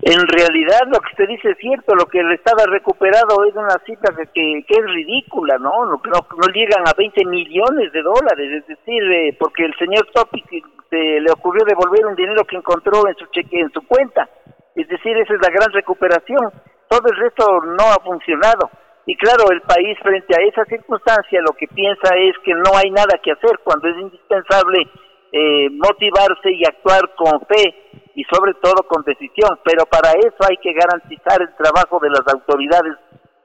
En 0.00 0.26
realidad 0.26 0.80
lo 0.86 1.00
que 1.00 1.12
usted 1.12 1.28
dice 1.28 1.50
es 1.50 1.58
cierto, 1.58 1.94
lo 1.94 2.06
que 2.06 2.20
el 2.20 2.32
Estado 2.32 2.64
ha 2.64 2.70
recuperado 2.70 3.44
es 3.44 3.54
una 3.54 3.76
cifra 3.84 4.14
que, 4.32 4.64
que 4.66 4.74
es 4.74 4.84
ridícula, 4.86 5.58
¿no? 5.58 5.84
No, 5.84 6.00
no 6.02 6.46
llegan 6.54 6.88
a 6.88 6.94
20 6.96 7.26
millones 7.26 7.92
de 7.92 8.00
dólares, 8.02 8.62
es 8.62 8.66
decir, 8.66 9.02
eh, 9.12 9.36
porque 9.38 9.64
el 9.66 9.74
señor 9.76 10.08
Topic 10.14 10.46
se 10.88 11.20
le 11.20 11.30
ocurrió 11.30 11.64
devolver 11.66 12.06
un 12.06 12.16
dinero 12.16 12.42
que 12.44 12.56
encontró 12.56 13.06
en 13.06 13.14
su 13.16 13.26
cheque, 13.26 13.60
en 13.60 13.70
su 13.70 13.86
cuenta, 13.86 14.28
es 14.74 14.88
decir, 14.88 15.16
esa 15.18 15.34
es 15.34 15.40
la 15.42 15.52
gran 15.52 15.70
recuperación, 15.72 16.50
todo 16.88 17.02
el 17.10 17.16
resto 17.18 17.44
no 17.60 17.84
ha 17.92 18.02
funcionado. 18.02 18.70
Y 19.04 19.16
claro, 19.16 19.50
el 19.50 19.60
país 19.62 19.98
frente 20.00 20.34
a 20.34 20.42
esa 20.46 20.64
circunstancia 20.64 21.40
lo 21.42 21.52
que 21.52 21.66
piensa 21.66 22.14
es 22.16 22.34
que 22.44 22.54
no 22.54 22.76
hay 22.76 22.90
nada 22.90 23.20
que 23.22 23.32
hacer 23.32 23.58
cuando 23.62 23.88
es 23.88 23.96
indispensable 23.98 24.88
eh, 25.32 25.70
motivarse 25.70 26.52
y 26.52 26.62
actuar 26.66 27.14
con 27.16 27.40
fe 27.48 27.74
y 28.14 28.22
sobre 28.24 28.52
todo 28.62 28.84
con 28.86 29.02
decisión, 29.04 29.58
pero 29.64 29.86
para 29.86 30.12
eso 30.12 30.36
hay 30.48 30.56
que 30.58 30.74
garantizar 30.74 31.40
el 31.40 31.54
trabajo 31.56 31.98
de 32.00 32.10
las 32.10 32.22
autoridades 32.34 32.92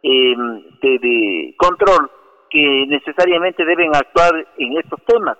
em, 0.04 0.63
de, 0.82 1.56
control 1.58 2.12
que 2.50 2.86
necesariamente 2.88 3.63
deben 3.63 3.95
actuar 3.95 4.34
en 4.58 4.78
estos 4.78 5.00
temas. 5.06 5.38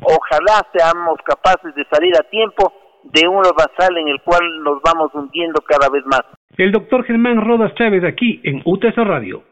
Ojalá 0.00 0.64
seamos 0.72 1.18
capaces 1.24 1.74
de 1.74 1.84
salir 1.90 2.14
a 2.16 2.28
tiempo 2.30 2.72
de 3.02 3.26
un 3.26 3.42
basal 3.42 3.96
en 3.98 4.08
el 4.08 4.20
cual 4.22 4.42
nos 4.62 4.80
vamos 4.82 5.10
hundiendo 5.14 5.60
cada 5.62 5.88
vez 5.88 6.04
más. 6.06 6.22
El 6.56 6.72
doctor 6.72 7.04
Germán 7.04 7.44
Rodas 7.44 7.74
Chávez 7.74 8.04
aquí 8.04 8.40
en 8.44 8.62
UTS 8.64 8.96
Radio. 8.96 9.42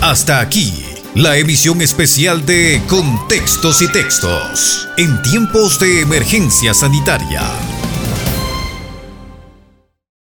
Hasta 0.00 0.40
aquí 0.40 1.03
la 1.14 1.36
emisión 1.36 1.80
especial 1.80 2.44
de 2.44 2.82
Contextos 2.88 3.82
y 3.82 3.88
Textos 3.88 4.88
en 4.96 5.22
tiempos 5.22 5.78
de 5.78 6.00
emergencia 6.00 6.74
sanitaria. 6.74 7.83